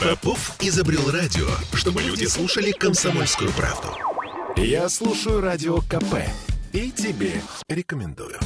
[0.00, 3.88] Попов изобрел радио, чтобы люди слушали комсомольскую правду.
[4.56, 6.16] Я слушаю радио КП
[6.72, 8.38] и тебе рекомендую.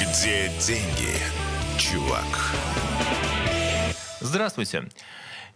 [0.00, 1.14] Где деньги,
[1.78, 2.24] чувак?
[4.20, 4.88] Здравствуйте.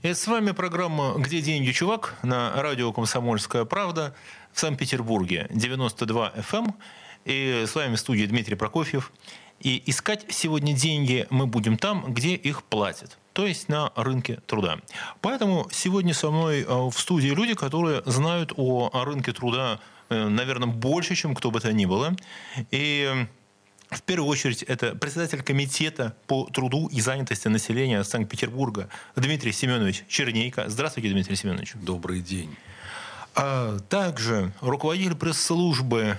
[0.03, 4.15] И с вами программа «Где деньги, чувак?» на радио «Комсомольская правда»
[4.53, 6.75] в Санкт-Петербурге, 92 FM.
[7.29, 9.13] И с вами в студии Дмитрий Прокофьев.
[9.61, 14.81] И искать сегодня деньги мы будем там, где их платят то есть на рынке труда.
[15.21, 20.67] Поэтому сегодня со мной э, в студии люди, которые знают о рынке труда, э, наверное,
[20.67, 22.17] больше, чем кто бы то ни было.
[22.73, 23.29] И
[23.91, 30.65] в первую очередь это председатель комитета по труду и занятости населения Санкт-Петербурга Дмитрий Семенович Чернейко.
[30.69, 31.75] Здравствуйте, Дмитрий Семенович.
[31.75, 32.57] Добрый день.
[33.37, 36.19] А также руководитель пресс-службы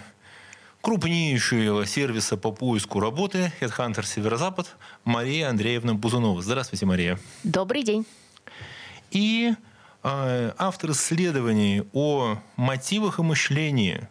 [0.82, 6.42] крупнейшего сервиса по поиску работы HeadHunter Северо-Запад Мария Андреевна Бузунова.
[6.42, 7.20] Здравствуйте, Мария.
[7.44, 8.06] Добрый день.
[9.12, 9.54] И
[10.04, 14.08] э, автор исследований о мотивах и мышлении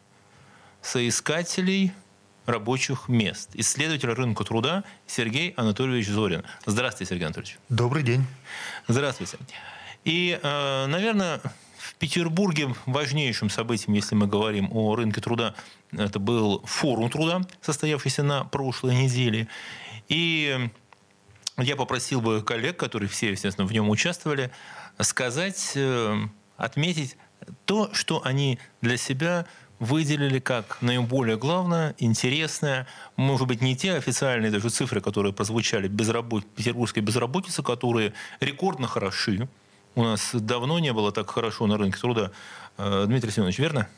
[0.83, 1.93] соискателей
[2.47, 3.50] рабочих мест.
[3.55, 6.45] Исследователь рынка труда Сергей Анатольевич Зорин.
[6.67, 7.59] Здравствуйте, Сергей Анатольевич.
[7.69, 8.25] Добрый день.
[8.89, 9.39] Здравствуйте.
[10.05, 11.41] И, э, наверное,
[11.99, 15.55] Петербурге важнейшим событием, если мы говорим о рынке труда,
[15.93, 19.49] это был форум труда, состоявшийся на прошлой неделе.
[20.09, 20.71] И
[21.57, 24.51] я попросил бы коллег, которые все, естественно, в нем участвовали,
[25.01, 26.17] сказать, э,
[26.57, 27.17] отметить
[27.65, 29.47] то, что они для себя
[29.79, 36.47] выделили как наиболее главное, интересное, может быть, не те официальные даже цифры, которые прозвучали безработ...
[36.47, 39.49] петербургской безработицы, которые рекордно хороши.
[39.99, 42.31] У нас давно не было так хорошо на рынке труда.
[42.77, 43.89] Э, Дмитрий Семенович, верно?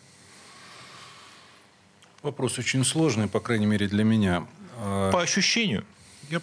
[2.23, 4.47] Вопрос очень сложный, по крайней мере, для меня.
[4.79, 5.85] А, по ощущению?
[6.31, 6.41] Я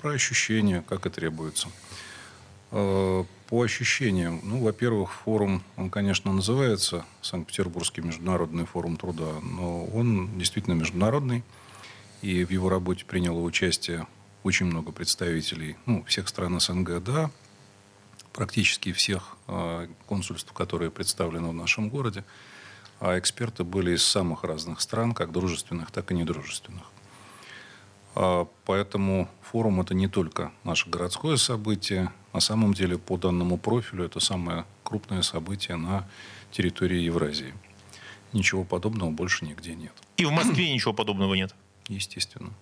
[0.00, 1.66] про ощущения, как и требуется.
[2.70, 10.38] А, по ощущениям, ну, во-первых, форум, он, конечно, называется Санкт-Петербургский международный форум труда, но он
[10.38, 11.42] действительно международный,
[12.20, 14.06] и в его работе приняло участие
[14.44, 17.32] очень много представителей ну, всех стран СНГ, да,
[18.32, 22.24] практически всех э, консульств, которые представлены в нашем городе
[23.02, 26.84] а эксперты были из самых разных стран, как дружественных, так и недружественных.
[28.14, 32.12] А, поэтому форум это не только наше городское событие.
[32.32, 36.08] На самом деле, по данному профилю, это самое крупное событие на
[36.52, 37.52] территории Евразии.
[38.32, 39.94] Ничего подобного больше нигде нет.
[40.16, 41.52] И в Москве ничего подобного нет?
[41.88, 42.52] Естественно.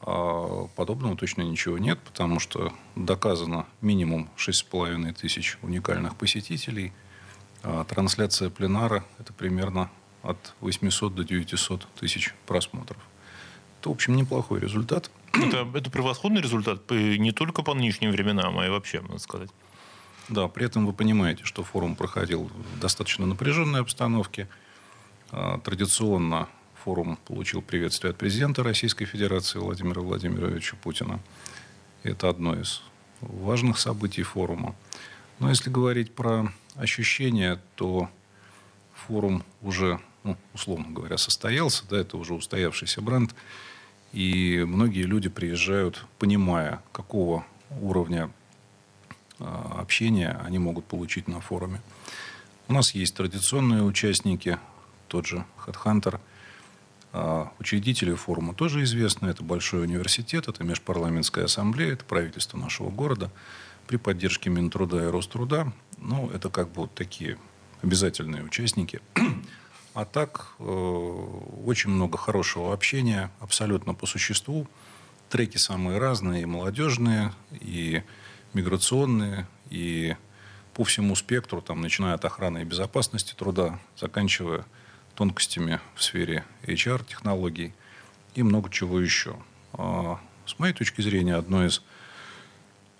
[0.00, 6.92] А подобного точно ничего нет, потому что доказано минимум 6,5 тысяч уникальных посетителей–
[7.64, 9.90] а трансляция пленара– это примерно
[10.22, 12.98] от 800 до 900 тысяч просмотров.
[13.80, 15.10] Это, в общем, неплохой результат.
[15.32, 19.50] Это, это превосходный результат не только по нынешним временам, а и вообще, можно сказать.
[20.28, 24.46] Да, при этом вы понимаете, что форум проходил в достаточно напряженной обстановке.
[25.30, 26.48] А, традиционно
[26.84, 31.18] форум получил приветствие от президента Российской Федерации Владимира Владимировича Путина.
[32.02, 32.82] Это одно из
[33.22, 34.74] важных событий форума.
[35.38, 38.10] Но если говорить про ощущения, то
[38.92, 43.34] форум уже, ну, условно говоря, состоялся, да, это уже устоявшийся бренд,
[44.12, 47.46] и многие люди приезжают, понимая, какого
[47.80, 48.30] уровня
[49.38, 51.80] а, общения они могут получить на форуме.
[52.68, 54.58] У нас есть традиционные участники,
[55.08, 56.20] тот же HeadHunter.
[57.16, 59.28] А, учредители форума тоже известны.
[59.28, 63.30] Это большой университет, это межпарламентская ассамблея, это правительство нашего города
[63.86, 65.72] при поддержке Минтруда и Роструда.
[65.98, 67.38] Ну, это как бы вот такие
[67.82, 69.00] обязательные участники.
[69.94, 74.66] А так, э, очень много хорошего общения, абсолютно по существу.
[75.28, 78.02] Треки самые разные, и молодежные, и
[78.54, 80.16] миграционные, и
[80.72, 84.64] по всему спектру, там, начиная от охраны и безопасности труда, заканчивая
[85.14, 87.72] тонкостями в сфере HR-технологий
[88.34, 89.36] и много чего еще.
[89.72, 91.82] А, с моей точки зрения, одно из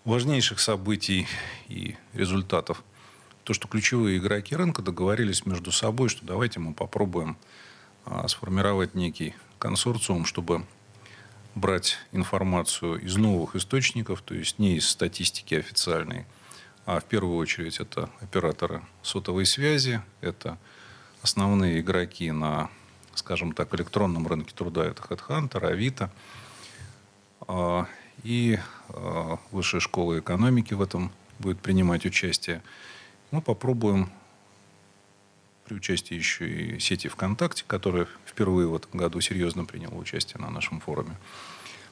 [0.04, 1.26] важнейших событий
[1.68, 2.82] и результатов
[3.44, 7.36] то, что ключевые игроки рынка договорились между собой, что давайте мы попробуем
[8.06, 10.64] а, сформировать некий консорциум, чтобы
[11.54, 16.24] брать информацию из новых источников, то есть не из статистики официальной,
[16.86, 20.58] а в первую очередь это операторы сотовой связи, это
[21.24, 22.68] основные игроки на,
[23.14, 26.10] скажем так, электронном рынке труда, это HeadHunter, Авито,
[27.48, 27.88] а,
[28.22, 28.58] и
[28.90, 32.62] э, Высшая школа экономики в этом будет принимать участие.
[33.30, 34.10] Мы попробуем
[35.64, 40.50] при участии еще и сети ВКонтакте, которая впервые в этом году серьезно приняла участие на
[40.50, 41.16] нашем форуме.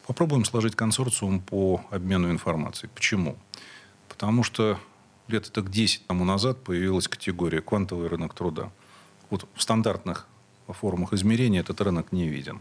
[0.06, 2.90] Попробуем сложить консорциум по обмену информацией.
[2.94, 3.38] Почему?
[4.10, 4.78] Потому что
[5.28, 8.70] лет так 10 тому назад появилась категория «квантовый рынок труда».
[9.32, 10.26] Вот в стандартных
[10.68, 12.60] формах измерения этот рынок не виден.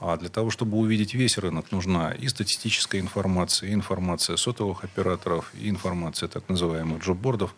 [0.00, 5.52] А для того, чтобы увидеть весь рынок, нужна и статистическая информация, и информация сотовых операторов,
[5.54, 7.54] и информация так называемых джоббордов.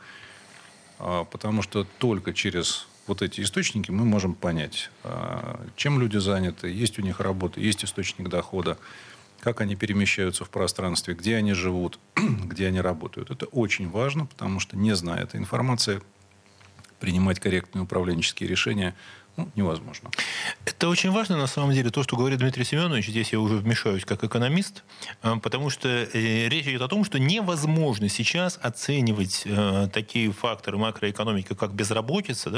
[0.99, 6.69] А, потому что только через вот эти источники мы можем понять, а, чем люди заняты,
[6.69, 8.79] есть у них работа, есть источник дохода,
[9.43, 13.31] как они перемещаются в пространстве, где они живут, где они работают.
[13.31, 16.03] Это очень важно, потому что, не зная этой информации,
[17.01, 18.95] принимать корректные управленческие решения
[19.37, 20.11] ну, невозможно.
[20.65, 23.09] Это очень важно, на самом деле, то, что говорит Дмитрий Семенович.
[23.09, 24.85] Здесь я уже вмешаюсь как экономист,
[25.23, 30.79] э, потому что э, речь идет о том, что невозможно сейчас оценивать э, такие факторы
[30.79, 32.51] макроэкономики, как безработица,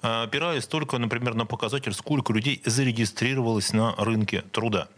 [0.00, 4.88] да, опираясь только, например, на показатель, сколько людей зарегистрировалось на рынке труда.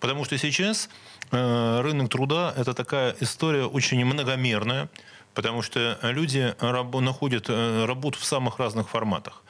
[0.00, 0.88] Потому что сейчас
[1.30, 4.88] рынок труда– это такая история очень многомерная,
[5.34, 6.54] потому что люди
[7.00, 9.42] находят работу в самых разных форматах.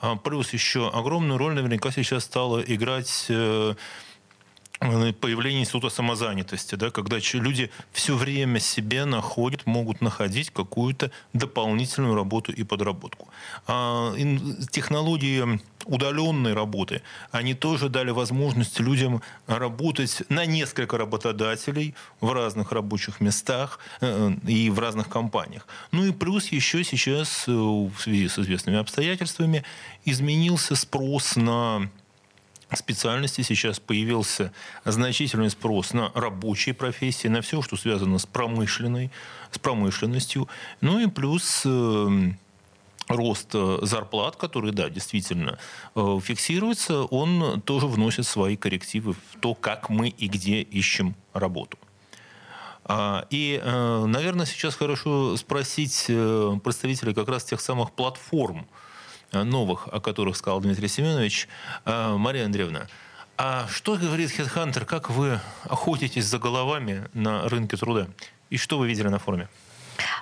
[0.00, 3.74] А, плюс еще огромную роль наверняка сейчас стала играть э,
[4.80, 12.52] появление института самозанятости, да, когда люди все время себе находят, могут находить какую-то дополнительную работу
[12.52, 13.28] и подработку.
[13.66, 14.14] А
[14.70, 23.20] технологии удаленной работы, они тоже дали возможность людям работать на несколько работодателей в разных рабочих
[23.20, 25.66] местах э, и в разных компаниях.
[25.90, 29.64] Ну и плюс еще сейчас э, в связи с известными обстоятельствами
[30.04, 31.88] изменился спрос на
[32.76, 34.52] специальности сейчас появился
[34.84, 39.10] значительный спрос на рабочие профессии, на все, что связано с промышленной,
[39.50, 40.48] с промышленностью.
[40.82, 42.30] Ну и плюс э,
[43.08, 45.58] рост э, зарплат, который, да, действительно
[45.94, 51.78] э, фиксируется, он тоже вносит свои коррективы в то, как мы и где ищем работу.
[52.90, 58.66] А, и, наверное, сейчас хорошо спросить представителей как раз тех самых платформ,
[59.32, 61.48] новых, о которых сказал Дмитрий Семенович.
[61.84, 62.86] Э, Мария Андреевна,
[63.40, 68.08] а что говорит HeadHunter, как вы охотитесь за головами на рынке труда?
[68.50, 69.48] И что вы видели на форуме?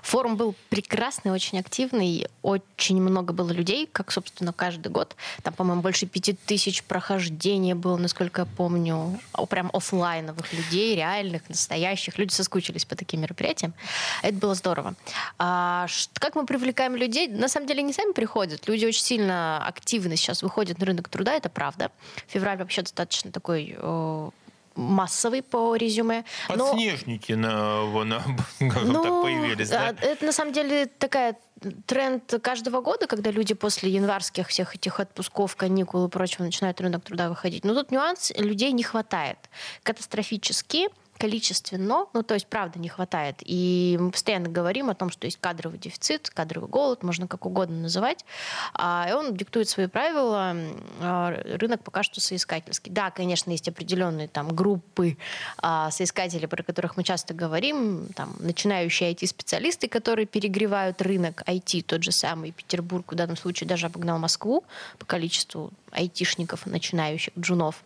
[0.02, 5.16] Форум был прекрасный, очень активный, очень много было людей, как, собственно, каждый год.
[5.42, 9.18] Там, по-моему, больше пяти тысяч прохождений было, насколько я помню,
[9.50, 12.18] прям офлайновых людей, реальных, настоящих.
[12.18, 13.74] Люди соскучились по таким мероприятиям.
[14.22, 14.94] Это было здорово.
[15.38, 17.28] А, как мы привлекаем людей?
[17.28, 18.66] На самом деле, не сами приходят.
[18.68, 21.90] Люди очень сильно активно сейчас выходят на рынок труда, это правда.
[22.28, 23.76] Февраль вообще достаточно такой
[24.76, 26.24] массовый по резюме.
[26.48, 28.04] Подснежники но...
[28.04, 28.22] на, на,
[28.60, 29.94] ну, так появились, да?
[30.00, 31.36] Это на самом деле такая
[31.86, 37.04] тренд каждого года, когда люди после январских всех этих отпусков, каникул и прочего начинают рынок
[37.04, 37.64] труда выходить.
[37.64, 39.38] Но тут нюанс, людей не хватает.
[39.82, 40.88] Катастрофически
[41.18, 43.36] количественно, ну, то есть, правда, не хватает.
[43.40, 47.76] И мы постоянно говорим о том, что есть кадровый дефицит, кадровый голод, можно как угодно
[47.76, 48.24] называть.
[48.74, 50.54] А, и он диктует свои правила.
[51.00, 52.92] А, рынок пока что соискательский.
[52.92, 55.16] Да, конечно, есть определенные там группы
[55.58, 62.02] а, соискателей, про которых мы часто говорим, там, начинающие IT-специалисты, которые перегревают рынок IT, тот
[62.02, 64.64] же самый Петербург в данном случае даже обогнал Москву
[64.98, 67.82] по количеству айтишников, начинающих, джунов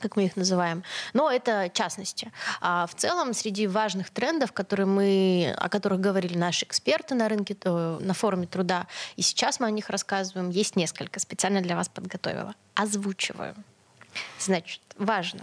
[0.00, 0.82] как мы их называем.
[1.12, 2.32] Но это частности.
[2.60, 7.56] А в целом, среди важных трендов, которые мы, о которых говорили наши эксперты на рынке,
[7.64, 8.86] на форуме труда,
[9.16, 11.20] и сейчас мы о них рассказываем, есть несколько.
[11.20, 12.54] Специально для вас подготовила.
[12.74, 13.54] Озвучиваю.
[14.38, 15.40] Значит, важно.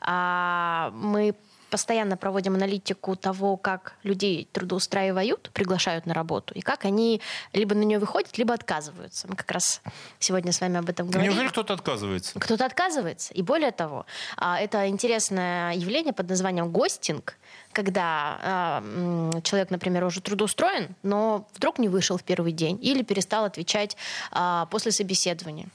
[0.00, 1.34] А, мы
[1.70, 7.20] постоянно проводим аналитику того, как людей трудоустраивают, приглашают на работу, и как они
[7.52, 9.28] либо на нее выходят, либо отказываются.
[9.28, 9.80] Мы как раз
[10.18, 11.30] сегодня с вами об этом говорим.
[11.30, 12.38] Неужели кто-то отказывается?
[12.38, 13.32] Кто-то отказывается.
[13.34, 17.36] И более того, а, это интересное явление под названием гостинг,
[17.72, 23.44] когда а, человек, например, уже трудоустроен, но вдруг не вышел в первый день или перестал
[23.44, 23.96] отвечать
[24.32, 25.68] а, после собеседования.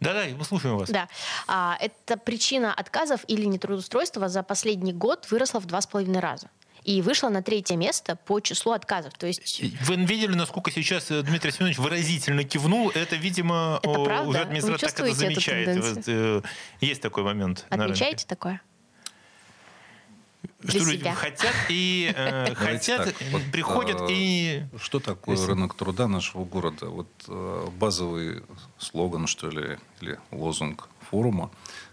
[0.00, 0.90] Да-да, мы слушаем вас.
[0.90, 1.08] Да.
[1.46, 6.50] А, это причина отказов или нетрудоустройства за последний год выросла в два с половиной раза
[6.86, 9.14] и вышла на третье место по числу отказов.
[9.14, 9.60] То есть...
[9.82, 12.90] Вы видели, насколько сейчас э, Дмитрий Семенович выразительно кивнул?
[12.90, 14.28] Это, видимо, это правда?
[14.28, 16.04] уже администрация так это замечает.
[16.06, 16.42] Э,
[16.80, 17.66] есть такой момент.
[17.70, 18.60] Отмечаете такое?
[20.66, 21.14] Что люди себя.
[21.14, 24.62] хотят и э, хотят, так, вот, приходят э, и...
[24.78, 26.86] Что такое рынок труда нашего города?
[26.86, 28.42] Вот э, базовый
[28.78, 31.50] слоган, что ли, или лозунг форума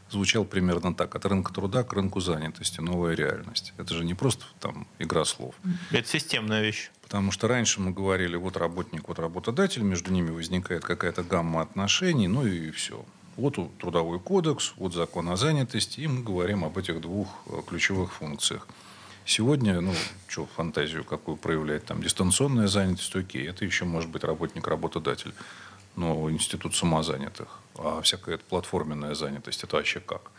[0.10, 1.16] звучал примерно так.
[1.16, 2.80] От рынка труда к рынку занятости.
[2.80, 3.74] Новая реальность.
[3.78, 5.56] Это же не просто там игра слов.
[5.92, 6.92] Это системная вещь.
[7.02, 12.28] Потому что раньше мы говорили, вот работник, вот работодатель, между ними возникает какая-то гамма отношений,
[12.28, 13.06] ну и все.
[13.36, 18.14] Вот трудовой кодекс, вот закон о занятости, и мы говорим об этих двух э, ключевых
[18.14, 18.68] функциях.
[19.26, 19.94] Сегодня, ну,
[20.28, 25.34] что фантазию какую проявлять, там, дистанционная занятость, окей, это еще может быть работник-работодатель,
[25.96, 30.32] но институт самозанятых, а всякая платформенная занятость, это вообще как?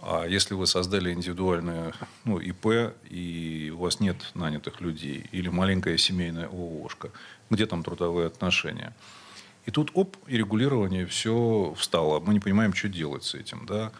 [0.00, 1.92] А если вы создали индивидуальное
[2.24, 7.10] ну, ИП, и у вас нет нанятых людей, или маленькая семейная ООшка,
[7.50, 8.94] где там трудовые отношения?
[9.66, 12.20] И тут, оп, и регулирование все встало.
[12.20, 13.64] Мы не понимаем, что делать с этим.
[13.66, 13.92] Да?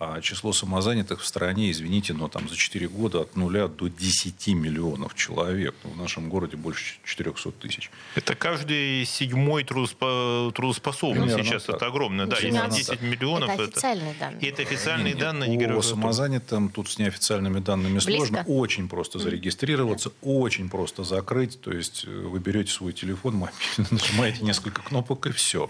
[0.00, 4.46] А число самозанятых в стране, извините, но там за 4 года от нуля до 10
[4.54, 5.74] миллионов человек.
[5.82, 7.90] Ну, в нашем городе больше 400 тысяч.
[8.14, 10.52] Это каждый седьмой трудоспо...
[10.54, 11.64] трудоспособный Примерно сейчас.
[11.64, 11.76] Так.
[11.76, 12.26] Это огромное.
[12.26, 13.02] Да, если 10 так.
[13.02, 13.50] миллионов...
[13.50, 14.20] Это официальные это...
[14.20, 14.40] данные.
[14.40, 15.56] И это официальные нет, данные.
[15.56, 18.12] Нет, по самозанятым тут с неофициальными данными Близко.
[18.12, 18.44] сложно.
[18.46, 21.60] Очень просто зарегистрироваться, очень просто закрыть.
[21.60, 25.68] То есть э, вы берете свой телефон мобильный, нажимаете несколько кнопок и все.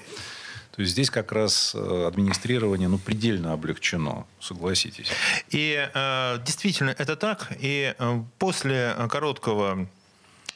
[0.79, 5.09] То есть здесь как раз э, администрирование ну, предельно облегчено, согласитесь.
[5.49, 7.51] И э, действительно это так.
[7.59, 9.89] И э, после короткого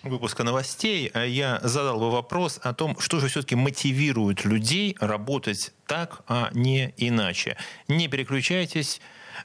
[0.05, 5.73] выпуска новостей э, я задал бы вопрос о том, что же все-таки мотивирует людей работать
[5.89, 7.57] так, а не иначе.
[7.89, 9.01] Не переключайтесь,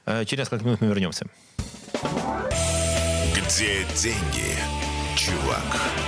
[0.06, 1.26] через несколько минут мы вернемся.
[3.34, 4.54] Где деньги,
[5.16, 6.07] чувак?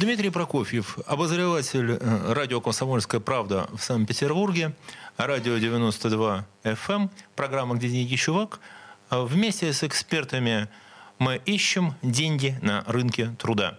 [0.00, 4.72] Дмитрий Прокофьев, обозреватель э, радио «Комсомольская правда» в Санкт-Петербурге,
[5.18, 8.60] радио 92 FM, программа «Где деньги, чувак».
[9.10, 10.68] Э, вместе с экспертами
[11.18, 13.78] мы ищем деньги на рынке труда.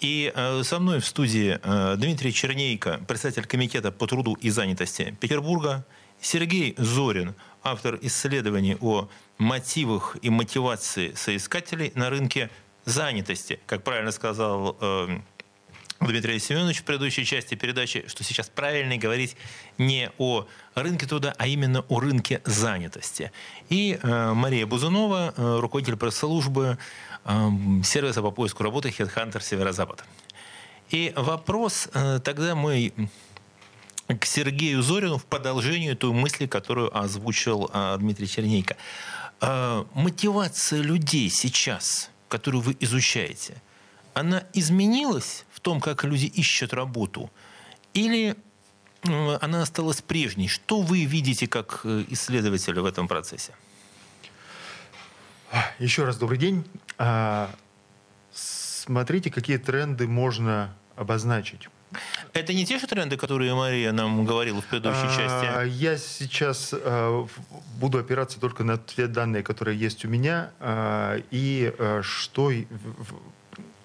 [0.00, 1.60] И э, со мной в студии
[1.94, 5.86] Дмитрий Чернейко, председатель Комитета по труду и занятости Петербурга,
[6.20, 9.08] Сергей Зорин, автор исследований о
[9.38, 12.50] мотивах и мотивации соискателей на рынке
[12.86, 13.60] занятости.
[13.66, 14.76] Как правильно сказал
[16.00, 19.36] Дмитрий Семенович в предыдущей части передачи, что сейчас правильно говорить
[19.76, 23.32] не о рынке труда, а именно о рынке занятости.
[23.68, 26.78] И э, Мария Бузунова, э, руководитель пресс-службы
[27.24, 27.50] э,
[27.84, 30.04] сервиса по поиску работы HeadHunter Северо-Запад.
[30.88, 32.92] И вопрос э, тогда мы
[34.08, 38.76] к Сергею Зорину в продолжению той мысли, которую озвучил э, Дмитрий Чернейко.
[39.42, 43.60] Э, мотивация людей сейчас, которую вы изучаете,
[44.14, 47.30] она изменилась в том, как люди ищут работу?
[47.94, 48.36] Или
[49.02, 50.48] она осталась прежней?
[50.48, 53.54] Что вы видите как э, исследователь в этом процессе?
[55.78, 56.64] Еще раз добрый день.
[56.98, 57.50] А,
[58.32, 61.68] смотрите, какие тренды можно обозначить.
[62.32, 65.68] Это не те же тренды, которые Мария нам говорила в предыдущей а, части?
[65.76, 67.26] Я сейчас а,
[67.78, 72.52] буду опираться только на те данные, которые есть у меня, а, и что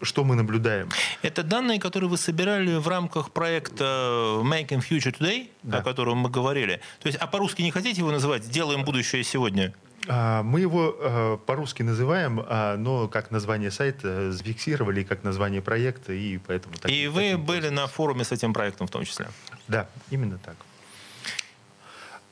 [0.06, 0.90] что мы наблюдаем?
[1.22, 5.80] Это данные, которые вы собирали в рамках проекта Making Future Today, да.
[5.80, 6.80] о котором мы говорили.
[7.02, 9.74] То есть, а по-русски не хотите его называть «Делаем будущее сегодня»?
[10.08, 16.14] А, мы его а, по-русски называем, а, но как название сайта зафиксировали, как название проекта,
[16.14, 16.76] и поэтому...
[16.76, 19.28] Так, и вы были на форуме с этим проектом в том числе?
[19.68, 20.56] Да, именно так.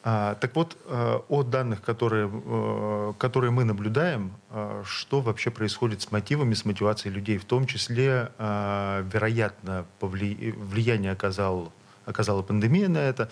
[0.05, 6.01] А, так вот, э, о данных, которые, э, которые мы наблюдаем, э, что вообще происходит
[6.01, 11.71] с мотивами, с мотивацией людей, в том числе, вероятно, влияние оказал,
[12.05, 13.29] оказала пандемия на это,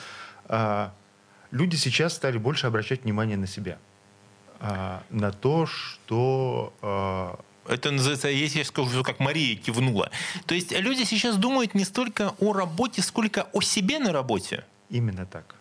[1.51, 3.77] люди сейчас стали больше обращать внимание на себя,
[5.09, 6.73] на то, что
[7.67, 10.09] это называется, если я скажу, как Мария кивнула.
[10.45, 14.63] То есть люди сейчас думают не столько о работе, сколько о себе на работе.
[14.89, 15.55] Именно так.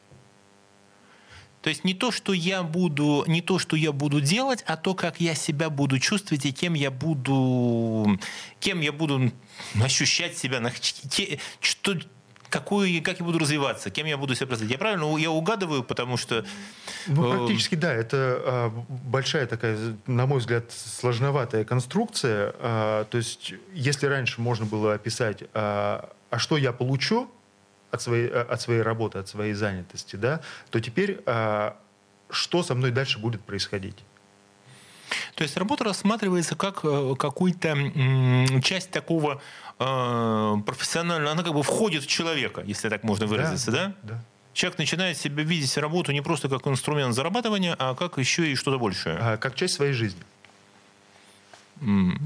[1.62, 4.94] То есть не то, что я буду, не то, что я буду делать, а то,
[4.94, 8.18] как я себя буду чувствовать и кем я буду,
[8.60, 9.30] кем я буду
[9.82, 10.62] ощущать себя,
[11.60, 11.96] что,
[12.48, 14.72] какую, как я буду развиваться, кем я буду себя представлять.
[14.72, 16.46] Я правильно, я угадываю, потому что...
[17.06, 17.92] Ну, э, практически да.
[17.92, 22.54] Это а, большая такая, на мой взгляд, сложноватая конструкция.
[22.58, 27.30] А, то есть, если раньше можно было описать, а, а что я получу,
[27.90, 31.76] от своей, э, от своей работы, от своей занятости, да, то теперь а,
[32.30, 33.96] что со мной дальше будет происходить?
[35.34, 37.76] То есть работа рассматривается как э, какой-то
[38.62, 39.42] часть такого
[39.78, 43.86] э, профессионального, она как бы входит в человека, если так можно выразиться, да?
[44.02, 44.14] Да.
[44.14, 44.20] да.
[44.52, 48.78] Человек начинает себя видеть работу не просто как инструмент зарабатывания, а как еще и что-то
[48.78, 49.16] большее.
[49.20, 50.22] А, как часть своей жизни.
[51.80, 52.18] Mm.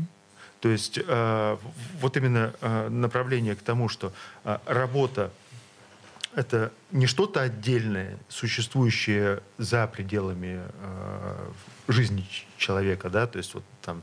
[0.61, 1.57] То есть э,
[2.01, 4.13] вот именно э, направление к тому, что
[4.45, 5.31] э, работа
[6.37, 11.51] это не что-то отдельное, существующее за пределами э,
[11.89, 12.27] жизни
[12.57, 14.03] человека, да, то есть вот там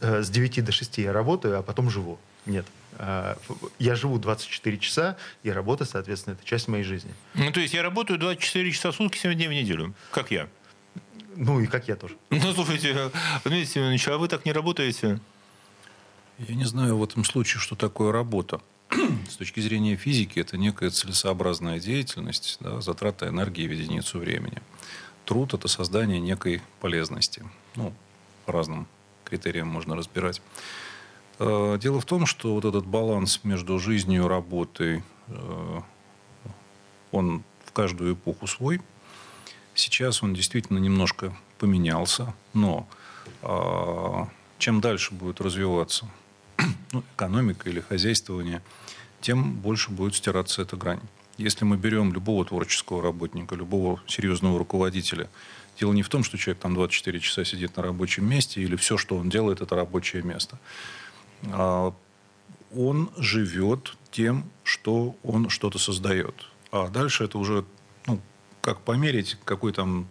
[0.00, 2.18] э, с 9 до 6 я работаю, а потом живу.
[2.46, 2.66] Нет.
[2.98, 3.36] Э,
[3.78, 7.14] я живу 24 часа, и работа, соответственно, это часть моей жизни.
[7.34, 10.48] Ну, то есть я работаю 24 часа в сутки, 7 дней в неделю, как я.
[11.36, 12.16] Ну и как я тоже.
[12.30, 13.10] Ну, слушайте,
[13.44, 15.20] Дмитрий Семенович, а вы так не работаете?
[16.38, 18.60] Я не знаю в этом случае, что такое работа.
[19.28, 24.58] С точки зрения физики, это некая целесообразная деятельность, да, затрата энергии в единицу времени.
[25.24, 27.44] Труд– это создание некой полезности.
[27.76, 27.92] Ну,
[28.46, 28.88] по разным
[29.24, 30.42] критериям можно разбирать.
[31.38, 35.80] Э, дело в том, что вот этот баланс между жизнью и работой, э,
[37.12, 38.80] он в каждую эпоху свой.
[39.74, 42.88] Сейчас он действительно немножко поменялся, но
[43.42, 44.28] а,
[44.58, 46.08] чем дальше будет развиваться
[46.92, 48.62] ну, экономика или хозяйствование,
[49.20, 51.00] тем больше будет стираться эта грань.
[51.36, 55.30] Если мы берем любого творческого работника, любого серьезного руководителя,
[55.78, 58.96] дело не в том, что человек там 24 часа сидит на рабочем месте или все,
[58.96, 60.58] что он делает, это рабочее место.
[61.44, 61.94] А
[62.76, 66.34] он живет тем, что он что-то создает.
[66.72, 67.64] А дальше это уже,
[68.06, 68.20] ну,
[68.60, 70.08] как померить, какой там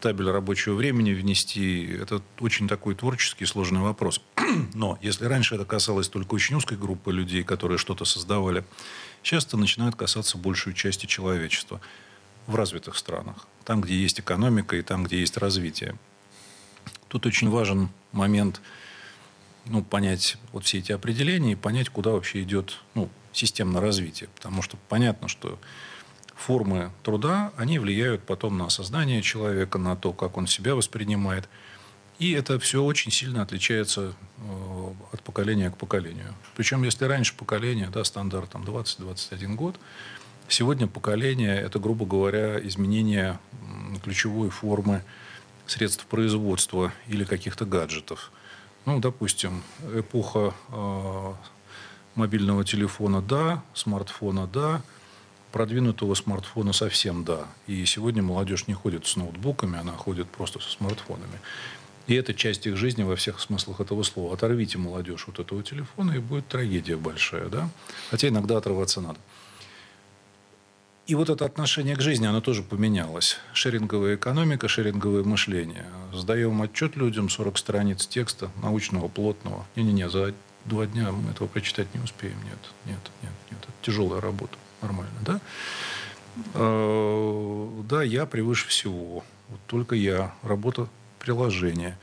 [0.00, 4.20] табель рабочего времени внести, это очень такой творческий сложный вопрос.
[4.74, 8.64] Но если раньше это касалось только очень узкой группы людей, которые что-то создавали,
[9.22, 11.80] сейчас это начинает касаться большей части человечества
[12.46, 15.96] в развитых странах, там, где есть экономика и там, где есть развитие.
[17.08, 18.60] Тут очень важен момент
[19.66, 24.28] ну, понять вот все эти определения и понять, куда вообще идет ну, системное развитие.
[24.34, 25.58] Потому что понятно, что
[26.36, 31.48] формы труда, они влияют потом на сознание человека, на то, как он себя воспринимает.
[32.18, 36.34] И это все очень сильно отличается э, от поколения к поколению.
[36.56, 39.78] Причем, если раньше поколение, да, стандартом 20-21 год,
[40.48, 43.38] сегодня поколение– это, грубо говоря, изменение
[44.02, 45.02] ключевой формы
[45.66, 48.30] средств производства или каких-то гаджетов.
[48.86, 49.62] Ну, допустим,
[49.94, 51.32] эпоха э,
[52.14, 54.82] мобильного телефона– да, смартфона– да–
[55.52, 57.46] продвинутого смартфона совсем да.
[57.66, 61.40] И сегодня молодежь не ходит с ноутбуками, она ходит просто со смартфонами.
[62.06, 64.34] И это часть их жизни во всех смыслах этого слова.
[64.34, 67.48] Оторвите молодежь от этого телефона, и будет трагедия большая.
[67.48, 67.68] Да?
[68.10, 69.18] Хотя иногда отрываться надо.
[71.08, 73.38] И вот это отношение к жизни, оно тоже поменялось.
[73.52, 75.86] Шеринговая экономика, шеринговое мышление.
[76.12, 79.64] Сдаем отчет людям, 40 страниц текста, научного, плотного.
[79.76, 82.36] Не-не-не, за два дня мы этого прочитать не успеем.
[82.44, 83.60] Нет, нет, нет, нет.
[83.62, 85.40] Это тяжелая работа нормально, да?
[86.54, 89.24] Э, да, я превыше всего.
[89.48, 90.34] Вот только я.
[90.42, 91.98] Работа приложения.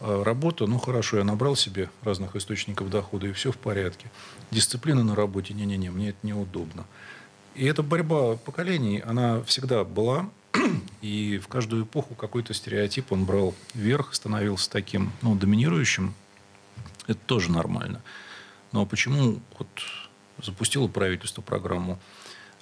[0.00, 4.10] Э, работа, ну хорошо, я набрал себе разных источников дохода, и все в порядке.
[4.50, 6.86] Дисциплина на работе, не-не-не, мне это неудобно.
[7.54, 10.30] И эта борьба поколений, она всегда была,
[11.02, 16.14] и в каждую эпоху какой-то стереотип он брал вверх, становился таким, ну, доминирующим.
[17.06, 18.02] Это тоже нормально.
[18.72, 19.68] Но почему вот
[20.42, 21.98] запустило правительство программу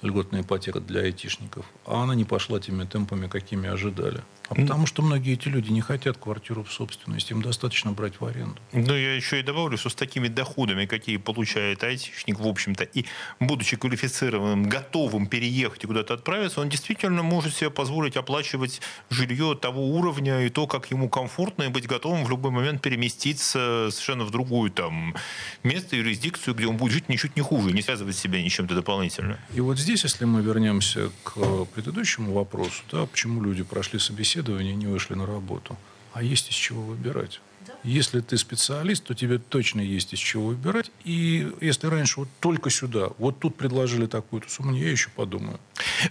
[0.02, 4.22] льготная ипотека для айтишников, а она не пошла теми темпами, какими ожидали.
[4.48, 8.24] А потому что многие эти люди не хотят квартиру в собственности, им достаточно брать в
[8.24, 8.56] аренду.
[8.72, 13.04] Ну, я еще и добавлю, что с такими доходами, какие получает айтишник, в общем-то, и
[13.40, 18.80] будучи квалифицированным, готовым переехать и куда-то отправиться, он действительно может себе позволить оплачивать
[19.10, 23.88] жилье того уровня и то, как ему комфортно, и быть готовым в любой момент переместиться
[23.90, 25.14] совершенно в другую там
[25.62, 29.38] место, юрисдикцию, где он будет жить ничуть не хуже, не связывать себя ни чем-то дополнительно.
[29.52, 34.74] И вот здесь, если мы вернемся к предыдущему вопросу, да, почему люди прошли собеседование, собеседование
[34.74, 35.76] не вышли на работу.
[36.12, 37.40] А есть из чего выбирать.
[37.66, 37.74] Да.
[37.84, 40.90] Если ты специалист, то тебе точно есть из чего выбирать.
[41.04, 45.58] И если раньше вот только сюда, вот тут предложили такую-то сумму, я еще подумаю.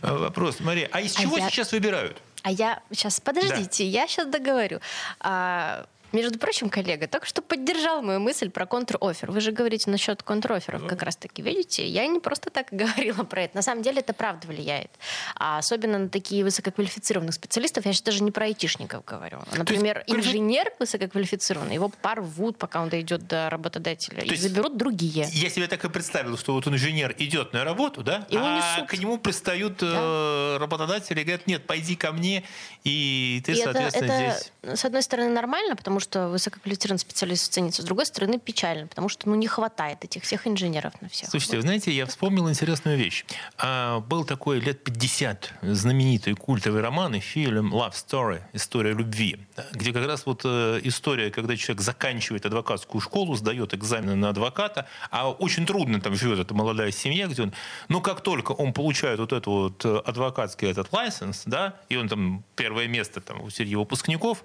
[0.01, 1.49] А, вопрос, Мария, а из а чего я...
[1.49, 2.21] сейчас выбирают?
[2.43, 3.89] А я сейчас, подождите, да.
[3.89, 4.79] я сейчас договорю.
[5.19, 9.31] А, между прочим, коллега только что поддержал мою мысль про контр-офер.
[9.31, 10.87] Вы же говорите насчет контр-офферов да.
[10.87, 11.41] как раз-таки.
[11.41, 13.55] Видите, я не просто так говорила про это.
[13.55, 14.91] На самом деле это правда влияет.
[15.35, 17.85] А особенно на такие высококвалифицированных специалистов.
[17.85, 19.39] Я сейчас даже не про айтишников говорю.
[19.55, 24.21] Например, есть, инженер высококвалифицированный, его порвут, пока он дойдет до работодателя.
[24.21, 25.27] То и заберут другие.
[25.31, 28.97] Я себе так и представил, что вот инженер идет на работу, да, и а к
[28.97, 29.87] нему пристают да.
[29.95, 32.43] Э, работодатели и говорят, нет, пойди ко мне,
[32.83, 34.79] и ты, и соответственно, это, это, здесь...
[34.79, 37.81] С одной стороны, нормально, потому потому что высококвалифицированный специалист ценится.
[37.81, 41.29] С другой стороны, печально, потому что ну, не хватает этих всех инженеров на всех.
[41.29, 43.25] Слушайте, вы знаете, я вспомнил интересную вещь.
[43.57, 49.39] А, был такой лет 50 знаменитый культовый роман и фильм «Love Story» «История любви»,
[49.71, 54.87] где как раз вот э, история, когда человек заканчивает адвокатскую школу, сдает экзамены на адвоката,
[55.09, 57.53] а очень трудно там живет эта молодая семья, где он...
[57.89, 62.07] Но как только он получает вот эту вот э, адвокатский этот лайсенс, да, и он
[62.07, 64.43] там первое место там среди выпускников,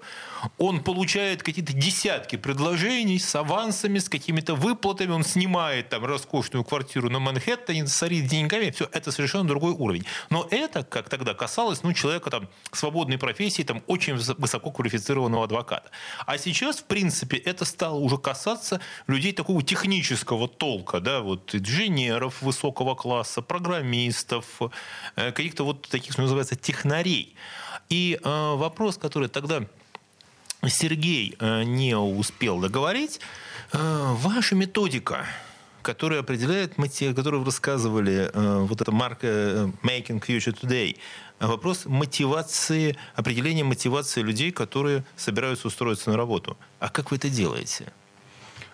[0.57, 7.09] он получает какие-то десятки предложений с авансами, с какими-то выплатами, он снимает там роскошную квартиру
[7.09, 10.05] на Манхэттене, сорит деньгами, все, это совершенно другой уровень.
[10.29, 15.89] Но это, как тогда касалось, ну, человека там свободной профессии, там очень высоко квалифицированного адвоката.
[16.25, 22.41] А сейчас, в принципе, это стало уже касаться людей такого технического толка, да, вот инженеров
[22.41, 24.45] высокого класса, программистов,
[25.15, 27.35] э, каких-то вот таких, что называется, технарей.
[27.89, 29.63] И э, вопрос, который тогда
[30.67, 33.19] Сергей э, не успел договорить,
[33.71, 35.25] э, ваша методика,
[35.81, 39.27] которая определяет, которую вы рассказывали, э, вот эта марка
[39.83, 40.97] Making Future Today,
[41.39, 46.57] вопрос мотивации, определения мотивации людей, которые собираются устроиться на работу.
[46.79, 47.91] А как вы это делаете?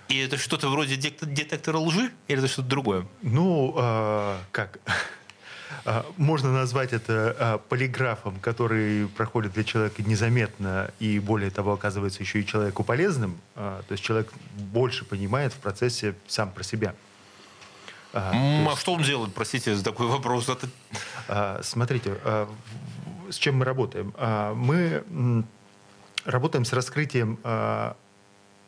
[0.10, 3.08] И это что-то вроде детектора лжи или это что-то другое?
[3.22, 4.80] Ну, э, как?
[5.86, 12.22] А, можно назвать это а, полиграфом, который проходит для человека незаметно и, более того, оказывается
[12.22, 13.40] еще и человеку полезным.
[13.56, 16.96] А, то есть человек больше понимает в процессе сам про себя.
[18.14, 18.36] А, а
[18.70, 18.82] есть...
[18.82, 20.50] что он делает, простите за такой вопрос?
[20.50, 21.62] Это...
[21.64, 22.16] Смотрите,
[23.30, 24.14] с чем мы работаем?
[24.56, 25.04] Мы
[26.26, 27.38] работаем с раскрытием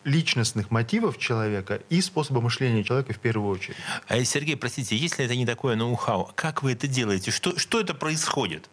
[0.03, 3.77] личностных мотивов человека и способа мышления человека в первую очередь.
[4.07, 7.31] А, Сергей, простите, если это не такое ноу-хау, как вы это делаете?
[7.31, 8.69] Что, что это происходит?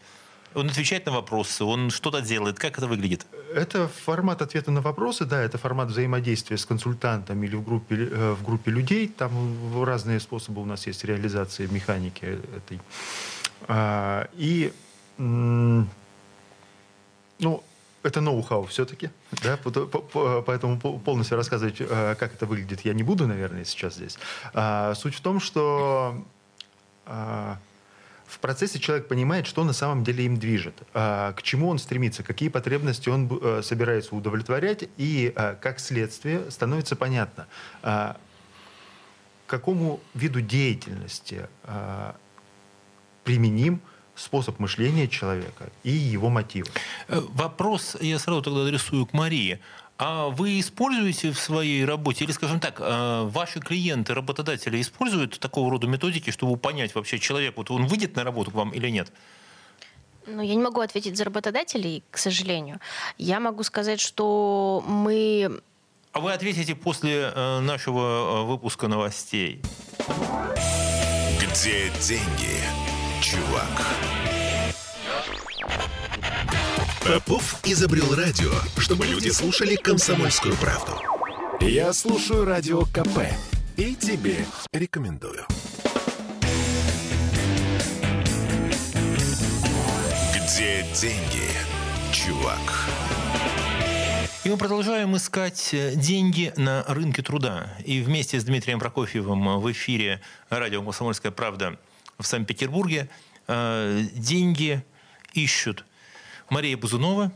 [0.54, 2.58] Он отвечает на вопросы, он что-то делает.
[2.58, 3.26] Как это выглядит?
[3.54, 8.32] Это формат ответа на вопросы, да, это формат взаимодействия с консультантом или в группе, э,
[8.32, 9.08] в группе людей.
[9.08, 12.80] Там разные способы у нас есть реализации механики этой.
[13.68, 14.72] А, и
[15.18, 15.86] ну,
[18.02, 19.10] это ноу-хау все-таки,
[19.42, 24.18] да, поэтому полностью рассказывать, э, как это выглядит, я не буду, наверное, сейчас здесь.
[24.54, 26.24] А, суть в том, что
[27.06, 27.58] а,
[28.26, 32.22] в процессе человек понимает, что на самом деле им движет, а, к чему он стремится,
[32.22, 37.46] какие потребности он э, собирается удовлетворять, и как следствие становится понятно,
[37.82, 38.16] к
[39.46, 41.48] какому виду деятельности
[43.24, 43.80] применим
[44.18, 46.68] способ мышления человека и его мотивы.
[47.08, 49.60] Э, вопрос я сразу тогда адресую к Марии.
[50.00, 55.70] А вы используете в своей работе, или, скажем так, э, ваши клиенты, работодатели используют такого
[55.70, 59.12] рода методики, чтобы понять вообще человек, вот он выйдет на работу к вам или нет?
[60.26, 62.78] Ну, я не могу ответить за работодателей, к сожалению.
[63.16, 65.60] Я могу сказать, что мы...
[66.12, 69.60] А вы ответите после э, нашего выпуска новостей.
[71.40, 72.88] Где деньги?
[73.28, 74.07] чувак.
[77.08, 80.92] Попов изобрел радио, чтобы люди слушали комсомольскую правду.
[81.58, 83.20] Я слушаю радио КП
[83.78, 84.44] и тебе
[84.74, 85.46] рекомендую.
[90.34, 91.48] Где деньги,
[92.12, 92.60] чувак?
[94.44, 97.72] И мы продолжаем искать э, деньги на рынке труда.
[97.86, 101.78] И вместе с Дмитрием Прокофьевым в эфире радио «Комсомольская правда»
[102.18, 103.08] в Санкт-Петербурге
[103.46, 104.84] э, деньги
[105.32, 105.86] ищут
[106.50, 107.30] Мария Бузунова,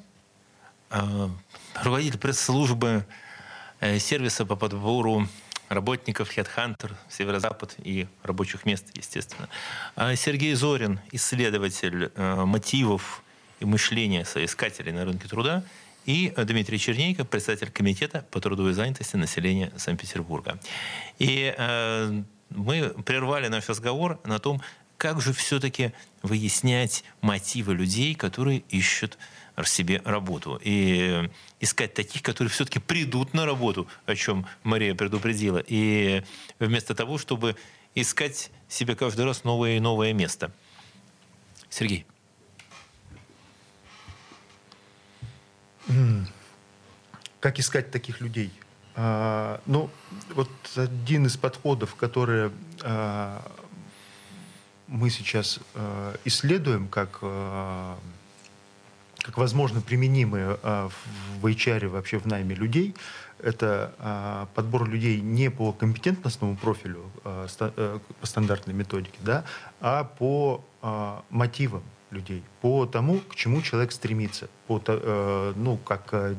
[0.90, 1.28] э,
[1.74, 3.04] руководитель пресс-службы
[3.80, 5.28] э, сервиса по подбору
[5.68, 9.50] работников HeadHunter, Северо-Запад и рабочих мест, естественно.
[9.96, 13.22] А Сергей Зорин, исследователь мотивов
[13.60, 15.62] и мышления соискателей на рынке труда,
[16.04, 20.58] и Дмитрий Чернейко, председатель комитета по трудовой занятости населения Санкт-Петербурга.
[21.18, 21.54] И
[22.50, 24.60] мы прервали наш разговор на том,
[25.02, 29.18] как же все-таки выяснять мотивы людей, которые ищут
[29.64, 30.60] себе работу.
[30.62, 35.60] И искать таких, которые все-таки придут на работу, о чем Мария предупредила.
[35.66, 36.22] И
[36.60, 37.56] вместо того, чтобы
[37.96, 40.52] искать себе каждый раз новое и новое место.
[41.68, 42.06] Сергей.
[47.40, 48.52] Как искать таких людей?
[48.94, 49.90] А, ну,
[50.36, 53.42] вот один из подходов, которые а,
[54.92, 57.98] мы сейчас а, исследуем как, а,
[59.18, 60.90] как возможно применимые а,
[61.40, 62.94] в HR вообще в найме людей,
[63.38, 69.44] это а, подбор людей не по компетентностному профилю, а, ста, а, по стандартной методике, да,
[69.80, 74.48] а по а, мотивам людей по тому, к чему человек стремится.
[74.66, 76.34] По, э, ну, как, э,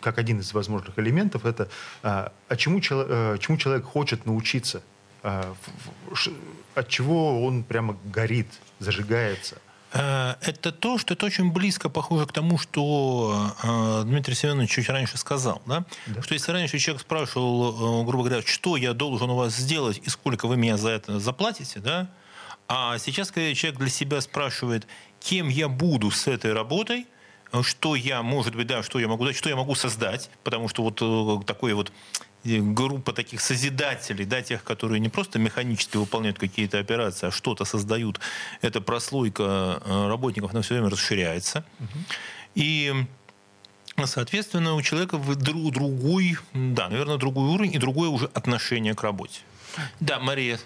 [0.00, 1.68] как один из возможных элементов, это
[2.02, 4.93] э, а чему, э, чему человек хочет научиться, э,
[5.24, 9.58] от чего он прямо горит, зажигается.
[9.94, 14.88] Э, это то, что это очень близко похоже к тому, что э, Дмитрий Семенович чуть
[14.88, 15.62] раньше сказал.
[15.66, 15.84] Да?
[16.06, 16.20] Да.
[16.20, 20.10] Что если раньше человек спрашивал, э, грубо говоря, что я должен у вас сделать и
[20.10, 22.10] сколько вы меня за это заплатите, да?
[22.66, 24.86] а сейчас, когда человек для себя спрашивает,
[25.20, 27.06] кем я буду с этой работой,
[27.62, 30.82] что я, может быть, да, что я могу дать, что я могу создать, потому что
[30.82, 31.92] вот такой вот
[32.44, 38.20] группа таких созидателей, да, тех, которые не просто механически выполняют какие-то операции, а что-то создают,
[38.62, 41.64] эта прослойка э, работников, она все время расширяется.
[42.54, 42.92] И
[44.06, 49.40] Соответственно, у человека другой, да, наверное, другой уровень и другое уже отношение к работе.
[50.00, 50.58] Да, Мария,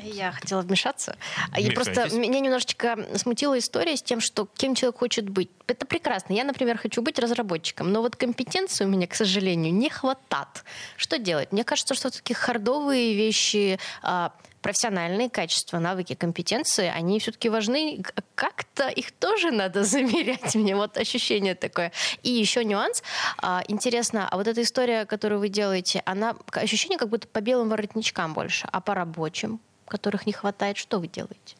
[0.00, 1.16] я хотела вмешаться.
[1.58, 5.50] И просто меня немножечко смутила история с тем, что кем человек хочет быть.
[5.66, 6.34] Это прекрасно.
[6.34, 10.64] Я, например, хочу быть разработчиком, но вот компетенции у меня, к сожалению, не хватает.
[10.96, 11.52] Что делать?
[11.52, 18.02] Мне кажется, что такие хардовые вещи, а, профессиональные качества, навыки, компетенции, они все-таки важны.
[18.34, 20.54] Как-то их тоже надо замерять.
[20.54, 21.92] Мне вот ощущение такое.
[22.22, 23.02] И еще нюанс.
[23.38, 27.68] А, интересно, а вот эта история, которую вы делаете, она ощущение как будто по белым
[27.68, 29.60] воротничкам больше, а по рабочим?
[29.92, 31.54] Которых не хватает, что вы делаете?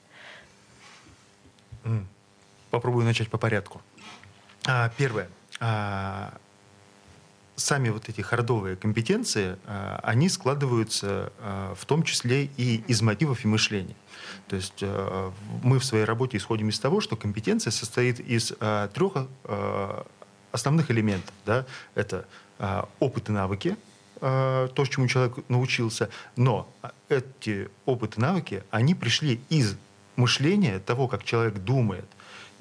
[2.70, 3.82] Попробую начать по порядку.
[4.66, 5.28] А, первое.
[5.60, 6.32] А,
[7.56, 11.30] сами вот эти хардовые компетенции, а, они складываются
[11.76, 13.96] в том числе и из мотивов и мышления.
[14.48, 14.82] То есть
[15.62, 18.54] мы в своей работе исходим из того, что компетенция состоит из
[18.94, 19.12] трех
[20.52, 21.34] основных элементов.
[21.44, 21.66] Да?
[21.94, 22.24] Это
[23.00, 23.76] опыт и навыки,
[24.22, 26.72] то, чему человек научился, но
[27.08, 29.76] эти опыты, навыки, они пришли из
[30.14, 32.06] мышления того, как человек думает,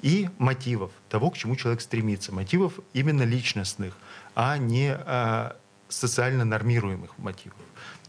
[0.02, 2.32] и мотивов того, к чему человек стремится.
[2.32, 3.96] Мотивов именно личностных,
[4.34, 5.56] а не а,
[5.88, 7.58] социально нормируемых мотивов.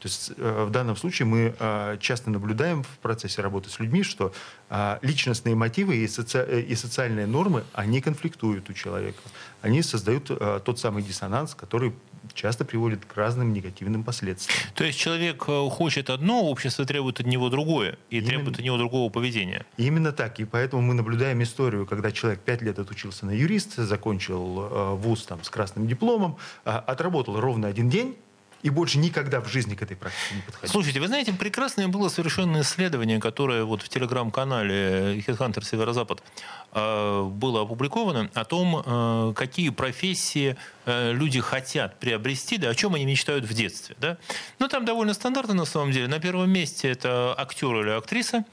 [0.04, 4.04] То есть э, в данном случае мы э, часто наблюдаем в процессе работы с людьми,
[4.04, 4.34] что
[4.70, 6.62] э, личностные мотивы и, соци...
[6.68, 9.22] и социальные нормы, они конфликтуют у человека.
[9.62, 10.30] Они создают
[10.66, 11.94] тот самый диссонанс, который
[12.34, 14.60] часто приводит к разным негативным последствиям.
[14.76, 18.30] То есть человек хочет одно, общество требует от него другое, и Именно...
[18.30, 19.66] требует от него другого поведения.
[19.78, 20.38] Именно так.
[20.42, 25.42] И поэтому мы наблюдаем историю, когда человек пять лет отучился на юриста, закончил вуз там,
[25.46, 26.36] с красным дипломом,
[26.66, 28.18] отработал ровно один день,
[28.64, 30.72] и больше никогда в жизни к этой практике не подходил.
[30.72, 36.24] Слушайте, вы знаете, прекрасное было совершенно исследование, которое вот в телеграм-канале Headhunter Северо-Запад
[36.72, 42.96] э, было опубликовано о том, э, какие профессии э, люди хотят приобрести, да, о чем
[42.96, 43.96] они мечтают в детстве.
[44.00, 44.18] Да?
[44.60, 46.08] Ну, там довольно стандартно на самом деле.
[46.08, 48.46] На первом месте это актер или актриса.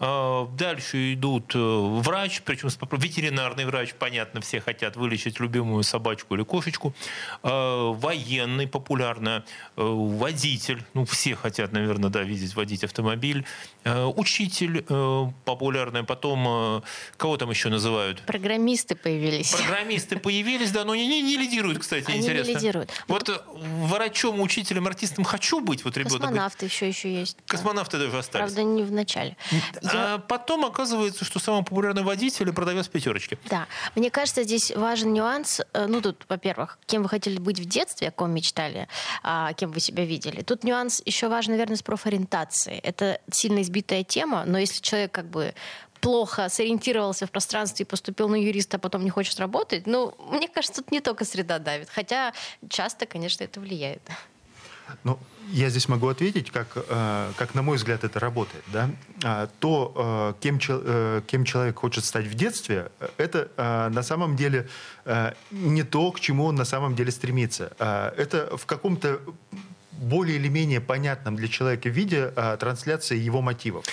[0.00, 6.44] А, дальше идут э, врач, причем ветеринарный врач, понятно, все хотят вылечить любимую собачку или
[6.44, 6.94] кошечку.
[7.42, 9.44] А, военный популярно,
[9.76, 13.44] э, водитель, ну все хотят, наверное, да, видеть водить автомобиль.
[13.88, 16.82] А, учитель э, популярный, потом
[17.16, 18.22] кого там еще называют?
[18.22, 19.52] Программисты появились.
[19.52, 22.50] Программисты появились, да, но не, не, не лидируют, кстати, Они интересно.
[22.50, 22.90] Не лидируют.
[23.08, 26.20] Вот врачом, учителем, артистом хочу быть, вот ребенок.
[26.20, 27.36] Космонавты еще еще есть.
[27.46, 28.52] Космонавты даже остались.
[28.52, 29.36] Правда, не в начале.
[29.82, 30.14] Я...
[30.14, 33.38] А потом оказывается, что самый популярный водитель и продавец пятерочки.
[33.48, 33.66] Да.
[33.94, 35.60] Мне кажется, здесь важен нюанс.
[35.72, 38.88] Э, ну, тут, во-первых, кем вы хотели быть в детстве, о ком мечтали,
[39.22, 40.42] а кем вы себя видели.
[40.42, 42.78] Тут нюанс еще важен, наверное, с профориентацией.
[42.78, 45.54] Это сильно избитая тема, но если человек как бы
[46.00, 50.48] плохо сориентировался в пространстве и поступил на юриста, а потом не хочет работать, ну, мне
[50.48, 51.88] кажется, тут не только среда давит.
[51.90, 52.32] Хотя
[52.68, 54.02] часто, конечно, это влияет.
[55.04, 55.18] Ну,
[55.50, 58.64] я здесь могу ответить, как, э, как на мой взгляд это работает.
[58.72, 58.90] Да?
[59.24, 63.48] А, то, э, кем, э, кем человек хочет стать в детстве, это
[63.92, 64.68] на самом деле
[65.50, 67.72] не то, к чему он на самом деле стремится.
[67.78, 69.20] А, это в каком-то
[69.98, 73.84] более или менее понятном для человека виде а, трансляции его мотивов.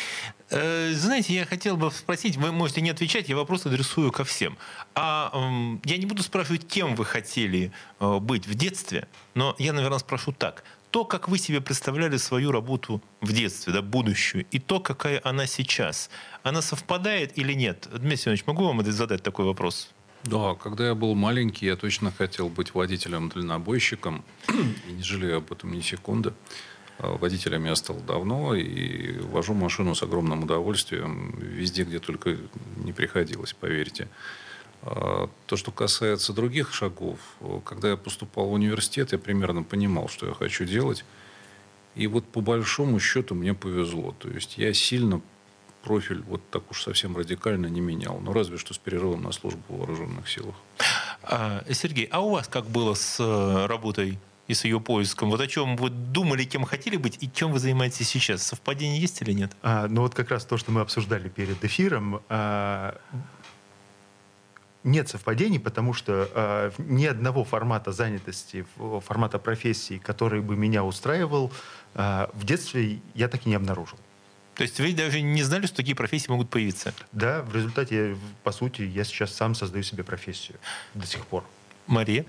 [0.50, 4.58] Знаете, я хотел бы спросить, вы можете не отвечать, я вопрос адресую ко всем.
[4.94, 9.74] А э, я не буду спрашивать, кем вы хотели э, быть в детстве, но я,
[9.74, 10.64] наверное, спрошу так
[10.96, 15.46] то, как вы себе представляли свою работу в детстве, да, будущую, и то, какая она
[15.46, 16.10] сейчас,
[16.42, 17.90] она совпадает или нет?
[17.92, 19.94] Дмитрий Семенович, могу вам задать такой вопрос?
[20.26, 24.26] Да, когда я был маленький, я точно хотел быть водителем-дальнобойщиком,
[24.88, 26.34] и не жалею об этом ни секунды.
[26.98, 32.38] А водителем я стал давно и вожу машину с огромным удовольствием везде, где только
[32.78, 34.08] не приходилось, поверьте.
[34.82, 37.20] А, то, что касается других шагов,
[37.64, 41.06] когда я поступал в университет, я примерно понимал, что я хочу делать.
[41.94, 44.16] И вот по большому счету мне повезло.
[44.18, 45.22] То есть я сильно
[45.86, 48.20] профиль вот так уж совсем радикально не менял.
[48.20, 50.56] Но разве что с перерывом на службу в вооруженных силах.
[51.24, 55.30] А, Сергей, а у вас как было с э, работой и с ее поиском?
[55.30, 58.42] Вот о чем вы думали, кем хотели быть, и чем вы занимаетесь сейчас?
[58.42, 59.52] Совпадение есть или нет?
[59.62, 63.00] А, ну вот как раз то, что мы обсуждали перед эфиром, а,
[64.84, 71.52] нет совпадений, потому что э, ни одного формата занятости, формата профессии, который бы меня устраивал,
[71.96, 73.98] э, в детстве я так и не обнаружил.
[74.56, 76.94] То есть вы даже не знали, что такие профессии могут появиться?
[77.12, 80.58] Да, в результате, по сути, я сейчас сам создаю себе профессию
[80.94, 81.44] до сих пор.
[81.88, 82.26] Мария?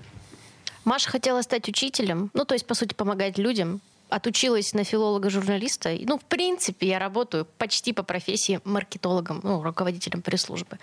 [0.83, 5.95] Маша хотела стать учителем, ну, то есть, по сути, помогать людям отучилась на филолога-журналиста.
[6.01, 10.79] Ну, в принципе, я работаю почти по профессии маркетологом, ну, руководителем пресс-службы.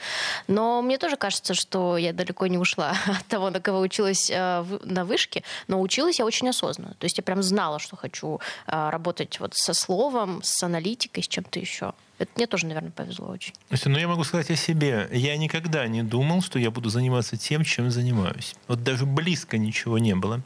[0.46, 4.64] Но мне тоже кажется, что я далеко не ушла от того, на кого училась э,
[4.84, 6.94] на вышке, но училась я очень осознанно.
[6.98, 11.28] То есть я прям знала, что хочу э, работать вот со словом, с аналитикой, с
[11.28, 11.94] чем-то еще.
[12.18, 13.52] Это мне тоже, наверное, повезло очень.
[13.84, 15.08] Ну, я могу сказать о себе.
[15.12, 18.54] Я никогда не думал, что я буду заниматься тем, чем занимаюсь.
[18.68, 20.40] Вот даже близко ничего не было.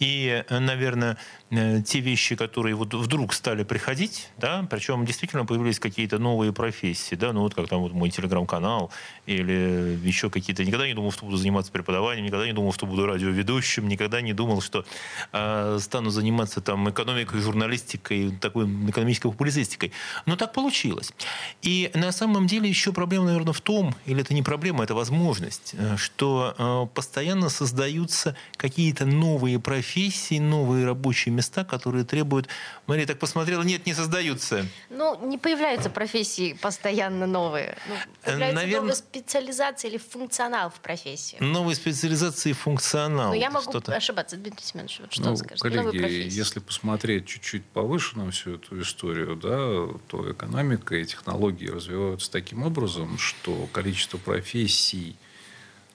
[0.00, 1.16] И, наверное,
[1.50, 7.14] э, те вещи, которые вот вдруг стали приходить, да, причем действительно появились какие-то новые профессии,
[7.14, 8.90] да, ну вот как там вот мой телеграм-канал
[9.26, 10.64] или еще какие-то.
[10.64, 14.32] Никогда не думал, что буду заниматься преподаванием, никогда не думал, что буду радиоведущим, никогда не
[14.32, 14.84] думал, что
[15.32, 19.92] э, стану заниматься там экономикой, журналистикой, такой экономической популистикой.
[20.26, 21.26] Но так получилось делать.
[21.62, 25.74] И на самом деле еще проблема, наверное, в том, или это не проблема, это возможность,
[25.74, 32.48] э, что э, постоянно создаются какие-то новые профессии, новые рабочие места, которые требуют...
[32.86, 34.66] Мария так посмотрела, нет, не создаются.
[34.90, 37.76] Ну, не появляются профессии постоянно новые.
[37.88, 38.80] Ну, появляются Наверное...
[38.80, 41.36] новые специализации или функционал в профессии.
[41.40, 43.28] Новые специализации и функционал.
[43.28, 45.68] Но я могу ошибаться, Дмитрий Семенович, вот что ну, скажете?
[45.68, 52.30] Коллеги, если посмотреть чуть-чуть повыше на всю эту историю, да, то экономика и технологии развиваются
[52.30, 55.16] таким образом, что количество профессий,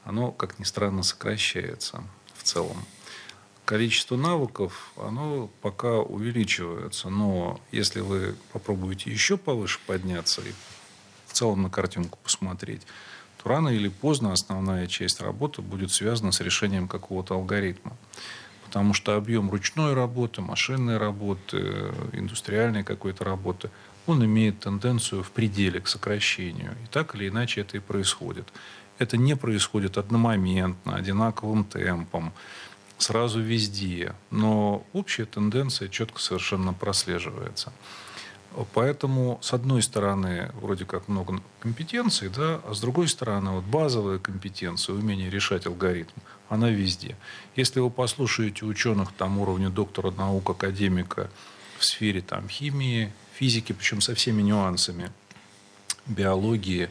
[0.03, 2.03] оно, как ни странно, сокращается
[2.35, 2.77] в целом.
[3.65, 10.51] Количество навыков, оно пока увеличивается, но если вы попробуете еще повыше подняться и
[11.27, 12.81] в целом на картинку посмотреть,
[13.41, 17.95] то рано или поздно основная часть работы будет связана с решением какого-то алгоритма.
[18.65, 23.69] Потому что объем ручной работы, машинной работы, индустриальной какой-то работы–
[24.09, 26.71] он имеет тенденцию в пределе к сокращению.
[26.83, 28.47] И так или иначе это и происходит.
[28.97, 32.33] Это не происходит одномоментно, одинаковым темпом,
[32.97, 34.13] сразу везде.
[34.31, 37.71] Но общая тенденция четко совершенно прослеживается.
[38.73, 44.17] Поэтому, с одной стороны, вроде как много компетенций, да, а с другой стороны, вот базовая
[44.17, 46.19] компетенция, умение решать алгоритм,
[46.49, 47.15] она везде.
[47.55, 51.29] Если вы послушаете ученых там уровня доктора наук, академика
[51.77, 55.11] в сфере там, химии, физики, причем со всеми нюансами,
[56.07, 56.89] биологии,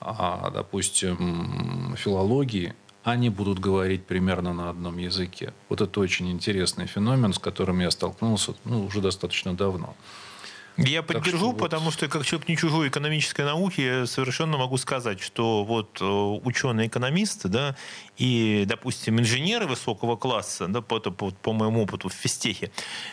[0.00, 2.74] а, допустим, филологии,
[3.04, 5.52] они будут говорить примерно на одном языке.
[5.68, 9.94] Вот это очень интересный феномен, с которым я столкнулся ну, уже достаточно давно.
[10.78, 11.94] Я поддержу, что потому вот...
[11.94, 17.76] что как человек не чужой экономической науки совершенно могу сказать, что вот э, ученые-экономисты, да,
[18.16, 22.70] и, допустим, инженеры высокого класса, да, по, по, по моему опыту в физтехе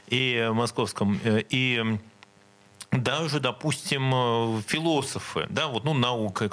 [0.07, 1.99] и московском, э, и
[2.91, 6.49] даже, допустим, э, философы, да, вот, ну, наука,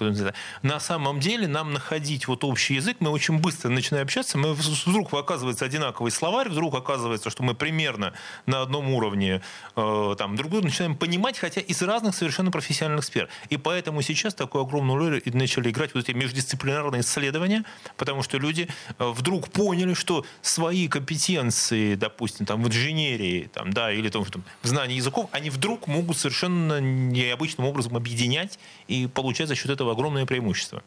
[0.63, 5.15] на самом деле нам находить вот общий язык, мы очень быстро начинаем общаться, мы вдруг
[5.15, 8.13] оказывается одинаковый словарь, вдруг оказывается, что мы примерно
[8.45, 9.41] на одном уровне
[9.77, 13.31] э, там, друг друга начинаем понимать, хотя из разных совершенно профессиональных сфер.
[13.49, 17.65] И поэтому сейчас такую огромную роль начали играть вот эти междисциплинарные исследования,
[17.97, 18.69] потому что люди
[18.99, 24.67] э, вдруг поняли, что свои компетенции, допустим, там, в инженерии, там, да, или там, в
[24.67, 28.59] знании языков, они вдруг могут совершенно необычным образом объединять
[28.89, 30.83] и получать за счет этого огромное преимущество.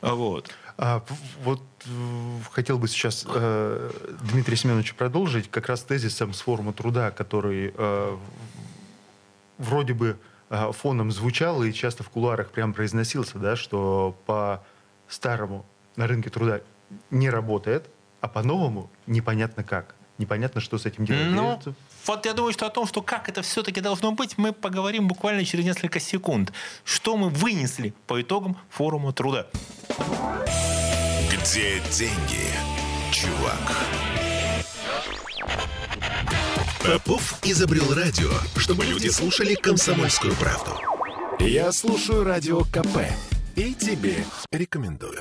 [0.00, 0.50] Вот.
[0.78, 1.04] А,
[1.42, 1.88] вот э,
[2.50, 3.90] хотел бы сейчас э,
[4.32, 8.16] Дмитрия Семеновича продолжить как раз тезисом с форума труда, который э,
[9.58, 10.18] вроде бы
[10.50, 14.64] э, фоном звучал и часто в кулуарах прям произносился, да, что по
[15.08, 16.60] старому на рынке труда
[17.10, 17.88] не работает,
[18.20, 19.94] а по-новому непонятно как.
[20.18, 21.30] Непонятно, что с этим делать.
[21.30, 21.60] Ну,
[22.06, 25.44] вот я думаю, что о том, что как это все-таки должно быть, мы поговорим буквально
[25.44, 26.52] через несколько секунд.
[26.84, 29.46] Что мы вынесли по итогам форума труда.
[31.30, 32.46] Где деньги,
[33.12, 33.76] чувак?
[36.84, 40.72] Попов изобрел радио, чтобы люди слушали комсомольскую правду.
[41.38, 42.98] Я слушаю радио КП
[43.54, 45.20] и тебе рекомендую.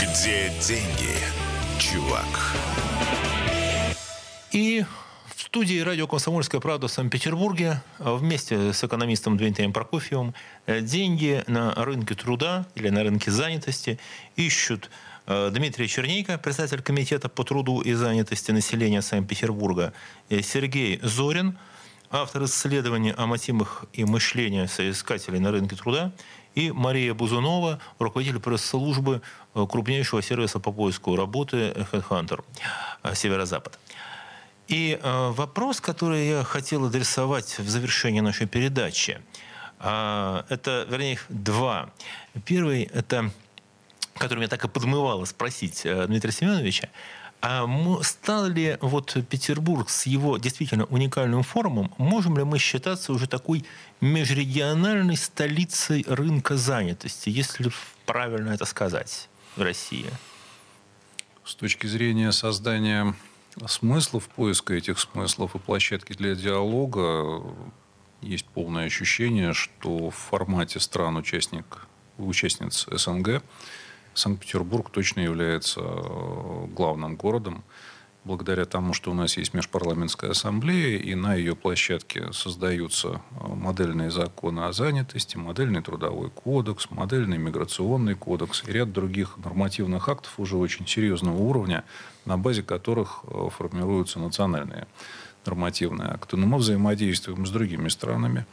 [0.00, 1.16] Где деньги,
[1.78, 2.56] чувак?
[4.52, 4.84] И
[5.56, 10.34] студии радио «Комсомольская правда» в Санкт-Петербурге вместе с экономистом Дмитрием Прокофьевым
[10.66, 13.98] деньги на рынке труда или на рынке занятости
[14.36, 14.90] ищут
[15.26, 19.94] Дмитрий Чернейко, председатель Комитета по труду и занятости населения Санкт-Петербурга,
[20.28, 21.56] Сергей Зорин,
[22.10, 26.12] автор исследования о мотивах и мышлении соискателей на рынке труда,
[26.56, 29.22] и Мария Бузунова, руководитель пресс-службы
[29.54, 32.42] крупнейшего сервиса по поиску работы HeadHunter
[33.14, 33.78] Северо-Запад.
[34.66, 39.20] И э, вопрос, который я хотел адресовать в завершении нашей передачи,
[39.78, 41.90] э, это, вернее, два.
[42.44, 43.30] Первый, это,
[44.14, 46.88] который меня так и подмывало спросить э, Дмитрия Семеновича,
[47.40, 47.66] а
[48.02, 53.64] стал ли вот Петербург с его действительно уникальным форумом, можем ли мы считаться уже такой
[54.00, 57.70] межрегиональной столицей рынка занятости, если
[58.04, 60.10] правильно это сказать, в России?
[61.44, 63.14] С точки зрения создания
[63.66, 67.42] смыслов, поиска этих смыслов и площадки для диалога
[68.20, 71.86] есть полное ощущение, что в формате стран-участник,
[72.18, 73.42] участниц СНГ
[74.16, 77.64] Санкт-Петербург точно является э, главным городом
[78.24, 84.10] благодаря тому, что у нас есть межпарламентская ассамблея, и на ее площадке создаются э, модельные
[84.10, 90.56] законы о занятости, модельный трудовой кодекс, модельный миграционный кодекс и ряд других нормативных актов уже
[90.56, 91.84] очень серьезного уровня,
[92.24, 94.86] на базе которых э, формируются национальные
[95.44, 96.36] нормативные акты.
[96.36, 98.46] Но мы взаимодействуем с другими странами,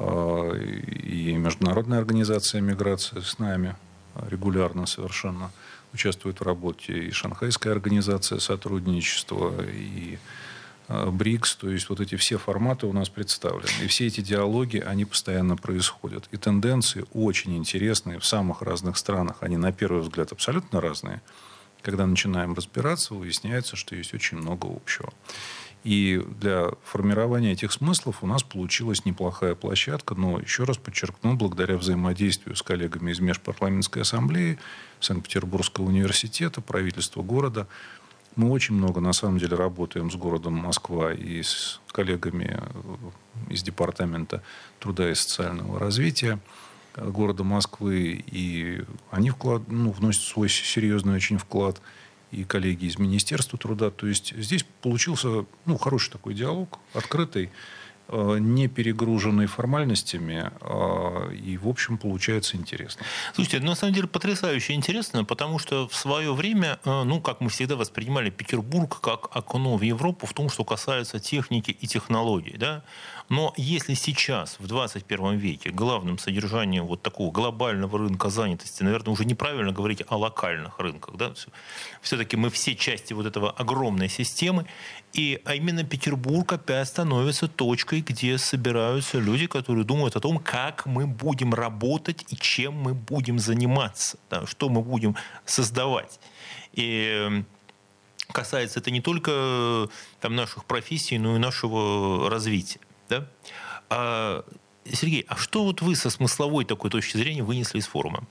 [0.00, 3.74] и Международная организация миграции с нами
[4.30, 5.50] регулярно совершенно–
[5.92, 10.18] участвует в работе и Шанхайская организация сотрудничества, и
[10.88, 13.70] э, БРИКС, то есть вот эти все форматы у нас представлены.
[13.82, 16.28] И все эти диалоги, они постоянно происходят.
[16.30, 19.36] И тенденции очень интересные в самых разных странах.
[19.40, 21.22] Они, на первый взгляд, абсолютно разные.
[21.82, 25.12] Когда начинаем разбираться, выясняется, что есть очень много общего.
[25.82, 31.78] И для формирования этих смыслов у нас получилась неплохая площадка, но, еще раз подчеркну, благодаря
[31.78, 34.58] взаимодействию с коллегами из Межпарламентской ассамблеи,
[35.00, 37.66] Санкт-Петербургского университета, правительства города,
[38.36, 42.62] мы очень много, на самом деле, работаем с городом Москва и с коллегами
[43.48, 44.42] из Департамента
[44.78, 46.38] труда и социального развития
[46.94, 48.22] города Москвы.
[48.26, 51.80] И они вклад, ну, вносят свой серьезный очень вклад–
[52.30, 53.90] и коллеги из Министерства труда.
[53.90, 57.50] То есть здесь получился ну, хороший такой диалог, открытый,
[58.38, 63.04] не перегруженный формальностями, а, и, в общем, получается интересно.
[63.34, 67.48] Слушайте, на самом деле потрясающе интересно, потому что в свое время, э, ну, как мы
[67.48, 72.82] всегда воспринимали Петербург как окно в Европу в том, что касается техники и технологий, да,
[73.30, 79.24] но если сейчас, в 21 веке, главным содержанием вот такого глобального рынка занятости, наверное, уже
[79.24, 81.32] неправильно говорить о локальных рынках, да,
[82.02, 84.66] все-таки мы все части вот этого огромной системы,
[85.12, 90.86] и а именно Петербург опять становится точкой, где собираются люди, которые думают о том, как
[90.86, 96.20] мы будем работать и чем мы будем заниматься, да, что мы будем создавать.
[96.72, 97.44] И
[98.32, 99.88] касается это не только
[100.20, 102.80] там, наших профессий, но и нашего развития.
[103.08, 103.26] Да?
[103.88, 104.44] А,
[104.84, 108.24] Сергей, а что вот вы со смысловой такой точки зрения вынесли из форума?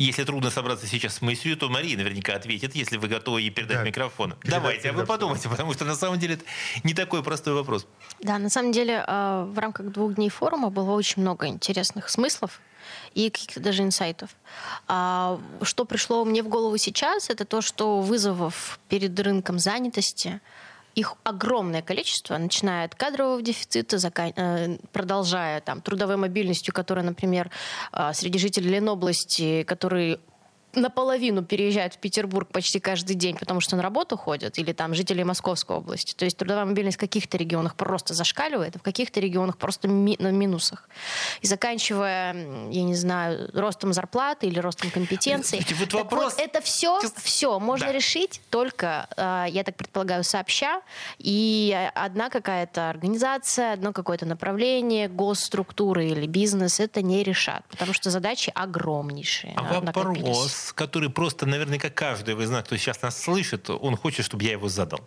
[0.00, 3.80] Если трудно собраться сейчас с мыслью, то Мария наверняка ответит, если вы готовы ей передать
[3.80, 3.84] да.
[3.84, 4.30] микрофон.
[4.30, 6.44] Передать, Давайте, а вы подумайте, потому что на самом деле это
[6.84, 7.86] не такой простой вопрос.
[8.18, 12.62] Да, на самом деле а, в рамках двух дней форума было очень много интересных смыслов
[13.12, 14.30] и каких-то даже инсайтов.
[14.88, 20.40] А, что пришло мне в голову сейчас, это то, что вызовов перед рынком занятости
[20.94, 27.50] их огромное количество, начиная от кадрового дефицита, э, продолжая там, трудовой мобильностью, которая, например,
[27.92, 30.18] а, среди жителей Ленобласти, которые
[30.74, 35.22] наполовину переезжают в Петербург почти каждый день, потому что на работу ходят, или там жители
[35.22, 36.14] Московской области.
[36.14, 40.16] То есть трудовая мобильность в каких-то регионах просто зашкаливает, а в каких-то регионах просто ми-
[40.18, 40.88] на минусах.
[41.40, 42.34] И заканчивая,
[42.70, 45.64] я не знаю, ростом зарплаты или ростом компетенций.
[45.78, 46.34] Вот вопрос...
[46.34, 47.92] вот это все, все можно да.
[47.92, 50.82] решить только, а, я так предполагаю, сообща,
[51.18, 58.10] и одна какая-то организация, одно какое-то направление, госструктуры или бизнес это не решат, потому что
[58.10, 59.54] задачи огромнейшие.
[59.56, 64.44] А вопрос который просто наверняка каждый из нас, кто сейчас нас слышит, он хочет, чтобы
[64.44, 65.00] я его задал.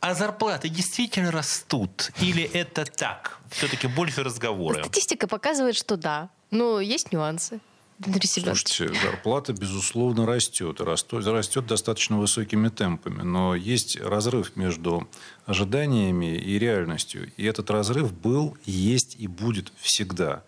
[0.00, 2.10] А зарплаты действительно растут?
[2.20, 3.38] Или это так?
[3.50, 4.82] Все-таки больше разговоры.
[4.82, 6.30] Статистика показывает, что да.
[6.50, 7.60] Но есть нюансы.
[8.02, 10.80] Слушайте, зарплата, безусловно, растет.
[10.80, 13.22] Растет, растет достаточно высокими темпами.
[13.22, 15.06] Но есть разрыв между
[15.44, 17.30] ожиданиями и реальностью.
[17.36, 20.42] И этот разрыв был, есть и будет всегда.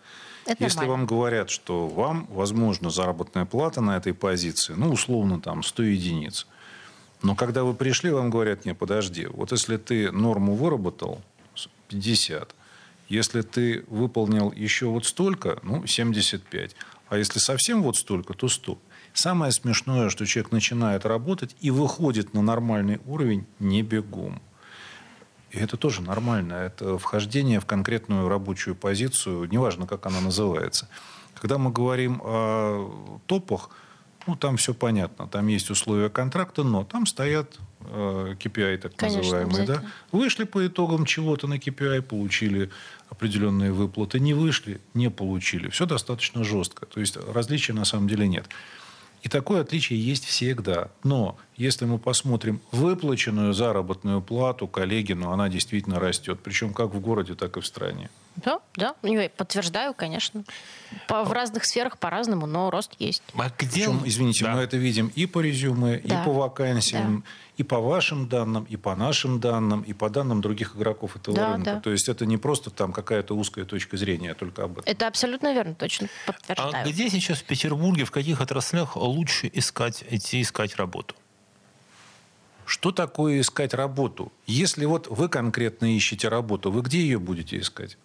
[0.45, 0.97] Это Если нормально.
[0.97, 6.47] вам говорят, что вам, возможно, заработная плата на этой позиции, ну, условно, там, 100 единиц,
[7.21, 11.21] но когда вы пришли, вам говорят, не, подожди, вот если ты норму выработал,
[11.55, 12.53] с- 50,
[13.07, 16.75] если ты выполнил еще вот столько, ну, 75,
[17.07, 18.77] а если совсем вот столько, то 100.
[19.13, 24.41] Самое смешное, что человек начинает работать и выходит на нормальный уровень не бегом.
[25.53, 26.53] И это тоже нормально.
[26.53, 30.89] Это вхождение в конкретную рабочую позицию, неважно, как она называется.
[31.35, 33.69] Когда мы говорим о топах,
[34.25, 35.27] ну, там все понятно.
[35.27, 39.67] Там есть условия контракта, но там стоят э, KPI, так Конечно, называемые.
[39.67, 39.83] Да?
[40.11, 42.69] Вышли по итогам чего-то на KPI, получили
[43.09, 44.19] определенные выплаты.
[44.19, 45.69] Не вышли, не получили.
[45.69, 46.85] Все достаточно жестко.
[46.85, 48.45] То есть различий на самом деле нет.
[49.23, 50.89] И такое отличие есть всегда.
[51.03, 56.41] Но если мы посмотрим выплаченную заработную плату коллеги, ну, она действительно растет.
[56.43, 58.09] Причем как в городе, так и в стране.
[58.35, 60.43] Да, да, я подтверждаю, конечно.
[61.07, 63.21] По- в разных сферах по-разному, но рост есть.
[63.35, 63.85] А где...
[63.85, 64.53] Причем, извините, Да.
[64.55, 66.21] мы это видим и по резюме, Да.
[66.21, 67.23] и по вакансиям,
[67.57, 71.53] и по вашим данным, и по нашим данным, и по данным других игроков этого Да,
[71.53, 71.73] рынка.
[71.75, 71.79] да.
[71.79, 74.83] То есть это не просто там какая-то узкая точка зрения, а только об этом.
[74.91, 76.87] Это абсолютно верно, точно А подтверждаю.
[76.89, 81.13] где сейчас в Петербурге, в каких отраслях лучше искать, идти искать работу?
[82.65, 84.31] Что такое искать работу?
[84.47, 87.97] Если вот вы конкретно ищете работу, вы где ее будете искать?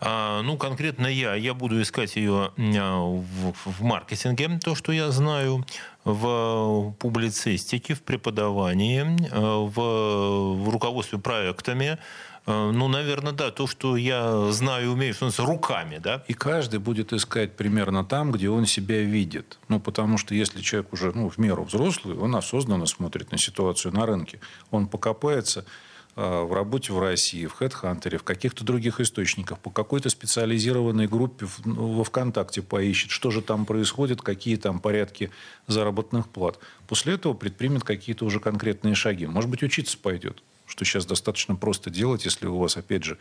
[0.00, 1.34] А, ну, конкретно я.
[1.34, 5.64] Я буду искать ее а, в, в маркетинге, то, что я знаю,
[6.04, 11.98] в публицистике, в преподавании, а, в, в руководстве проектами.
[12.46, 16.24] Ну, наверное, да, то, что я знаю умею, что называется, руками, да.
[16.28, 19.58] И каждый будет искать примерно там, где он себя видит.
[19.68, 23.92] Ну, потому что если человек уже ну, в меру взрослый, он осознанно смотрит на ситуацию
[23.92, 24.40] на рынке.
[24.70, 25.66] Он покопается
[26.18, 31.92] в работе в России, в HeadHunter, в каких-то других источниках, по какой-то специализированной группе ну,
[31.92, 35.30] во ВКонтакте поищет, что же там происходит, какие там порядки
[35.68, 36.58] заработных плат.
[36.88, 39.26] После этого предпримет какие-то уже конкретные шаги.
[39.26, 43.16] Может быть, учиться пойдет, что сейчас достаточно просто делать, если у вас, опять же,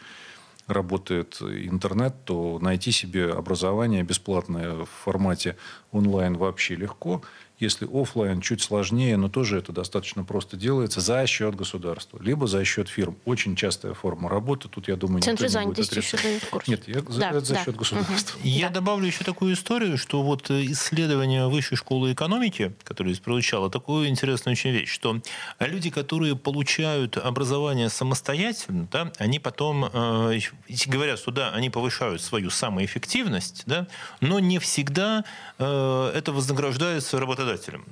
[0.66, 5.56] работает интернет, то найти себе образование бесплатное в формате
[5.91, 7.22] онлайн вообще легко.
[7.60, 12.64] Если офлайн чуть сложнее, но тоже это достаточно просто делается за счет государства, либо за
[12.64, 13.18] счет фирм.
[13.26, 14.70] Очень частая форма работы.
[14.70, 16.72] Тут, я думаю, никто Центры не будет занятости еще дают в курсе.
[16.72, 17.64] Нет, я за, Да, это за да.
[17.66, 18.39] счет государства.
[18.43, 18.76] Я Да.
[18.76, 24.08] добавлю еще такую историю, что вот э, исследование Высшей школы экономики, которое здесь прозвучало, такую
[24.08, 25.20] интересную очень вещь, что
[25.60, 30.39] люди, которые получают образование самостоятельно, да, они потом э,
[30.86, 33.88] говорят, что да, они повышают свою самоэффективность, да,
[34.22, 35.26] но не всегда
[35.58, 37.47] э, это вознаграждается работодателем.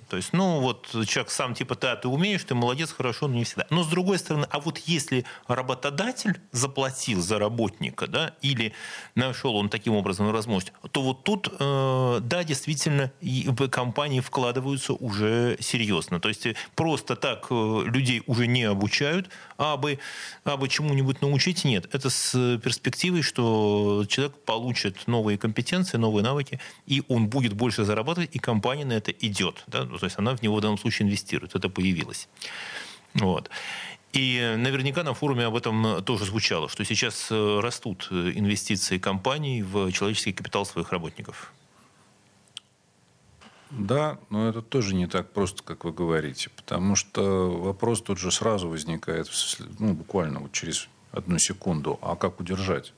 [0.09, 3.43] То есть, ну вот человек сам типа, да, ты умеешь, ты молодец, хорошо, но не
[3.43, 3.65] всегда.
[3.69, 8.73] Но с другой стороны, а вот если работодатель заплатил за работника, да, или
[9.15, 15.57] нашел он таким образом возможность, то вот тут, э, да, действительно, и компании вкладываются уже
[15.59, 16.19] серьезно.
[16.19, 19.99] То есть э, просто так э, людей уже не обучают, а бы,
[20.43, 21.87] а бы чему-нибудь научить нет.
[21.93, 28.35] Это с перспективой, что человек получит новые компетенции, новые навыки, и он будет больше зарабатывать,
[28.35, 29.63] и компания на это идет.
[29.67, 29.85] Да?
[29.85, 31.55] Ну, То есть она в него в данном случае инвестирует.
[31.55, 32.27] Это появилось.
[33.13, 33.49] Вот.
[34.15, 39.61] И наверняка на форуме об этом тоже звучало, что сейчас э, растут э, инвестиции компаний
[39.61, 41.51] в человеческий капитал своих работников.
[43.77, 46.49] Да, но это тоже не так просто, как вы говорите.
[46.55, 49.27] Потому что вопрос тут же сразу возникает,
[49.79, 51.99] ну, буквально вот через одну секунду.
[52.01, 52.93] А как удержать?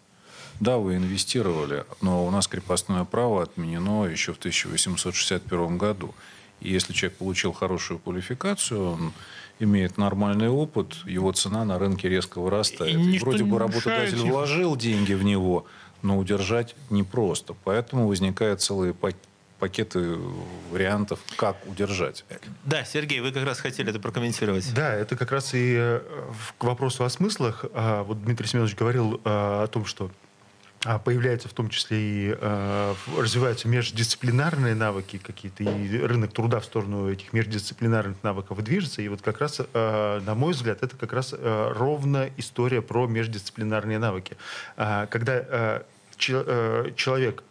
[0.59, 6.13] Да, вы инвестировали, но у нас крепостное право отменено еще в 1861 году.
[6.61, 9.13] И если человек получил хорошую квалификацию, он
[9.59, 12.95] имеет нормальный опыт, его цена на рынке резко вырастает.
[12.95, 15.65] И Вроде бы работодатель вложил деньги в него,
[16.01, 17.55] но удержать непросто.
[17.63, 19.15] Поэтому возникают целые пак-
[19.59, 20.17] пакеты
[20.71, 22.25] вариантов, как удержать.
[22.63, 24.71] Да, Сергей, вы как раз хотели это прокомментировать.
[24.73, 26.01] Да, это как раз и э,
[26.57, 27.65] к вопросу о смыслах.
[27.73, 30.11] А, Вот Дмитрий Семенович говорил а, о том, что
[30.85, 36.65] а, появляются в том числе и в- развиваются междисциплинарные навыки какие-то, и рынок труда в
[36.65, 39.01] сторону этих междисциплинарных навыков движется.
[39.01, 44.37] И вот как раз, на мой взгляд, это как раз ровно история про междисциплинарные навыки.
[44.75, 45.83] Когда
[46.29, 47.43] э, человек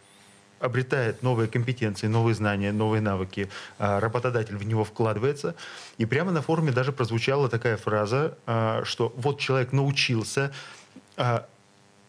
[0.59, 3.49] обретает новые компетенции, новые знания, новые навыки,
[3.79, 5.55] а, работодатель в него вкладывается.
[5.97, 10.51] И прямо на форуме даже прозвучала такая фраза, а, что вот человек научился,
[11.15, 11.45] а,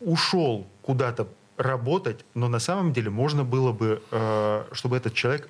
[0.00, 4.00] ушел куда-то работать, но на самом деле можно было бы,
[4.70, 5.48] чтобы этот человек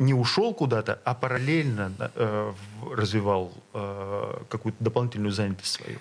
[0.00, 2.52] не ушел куда-то, а параллельно э,
[2.90, 5.98] развивал э, какую-то дополнительную занятость свою.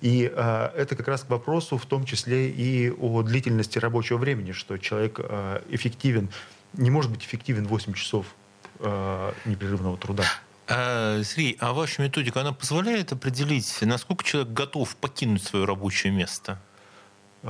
[0.00, 4.52] И э, это как раз к вопросу в том числе и о длительности рабочего времени,
[4.52, 6.30] что человек э, эффективен,
[6.72, 8.26] не может быть эффективен 8 часов
[8.80, 10.24] э, непрерывного труда.
[10.66, 16.58] А, Сергей, а ваша методика, она позволяет определить, насколько человек готов покинуть свое рабочее место?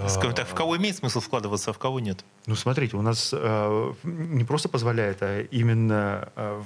[0.09, 2.25] Скажем так, в кого имеет смысл вкладываться, а в кого нет?
[2.47, 6.63] Ну, смотрите, у нас э, не просто позволяет, а именно э,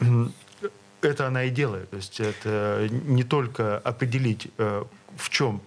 [0.00, 0.30] в,
[1.02, 1.90] это она и делает.
[1.90, 4.84] То есть это не только определить, э,
[5.16, 5.60] в чем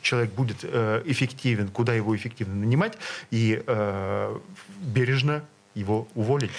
[0.00, 2.94] человек будет э, эффективен, куда его эффективно нанимать,
[3.30, 4.38] и э,
[4.80, 5.44] бережно
[5.74, 6.50] его уволить.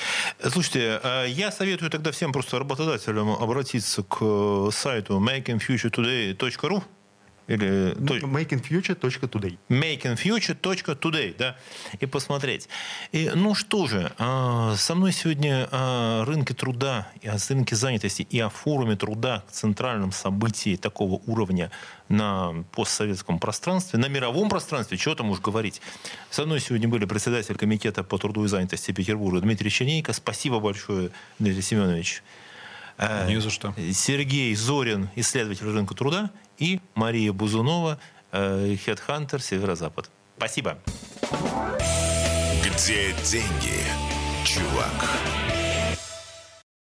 [0.47, 6.83] Слушайте, а я советую тогда всем просто работодателям обратиться к сайту makingfuturetoday.ru
[7.47, 7.95] или...
[7.97, 9.57] makingfuture.today.
[9.69, 11.57] makingfuture.today, да,
[11.99, 12.67] и посмотреть.
[13.11, 18.27] И, ну что же, а, со мной сегодня о рынке труда, и о рынке занятости,
[18.29, 21.71] и о форуме труда, центральном событии такого уровня
[22.09, 25.81] на постсоветском пространстве, на мировом пространстве, чего там уж говорить.
[26.29, 30.13] Со мной сегодня были председатель комитета по труду и занятости Петербурга Дмитрий Чернейко.
[30.13, 32.23] Спасибо большое, Дмитрий Семенович.
[32.97, 33.73] Э, Не за что.
[33.93, 37.99] Сергей Зорин, исследователь рынка труда, и Мария Бузунова,
[38.31, 40.09] Хедхантер Северо-Запад.
[40.37, 40.77] Спасибо.
[42.63, 43.83] Где деньги,
[44.45, 45.56] чувак?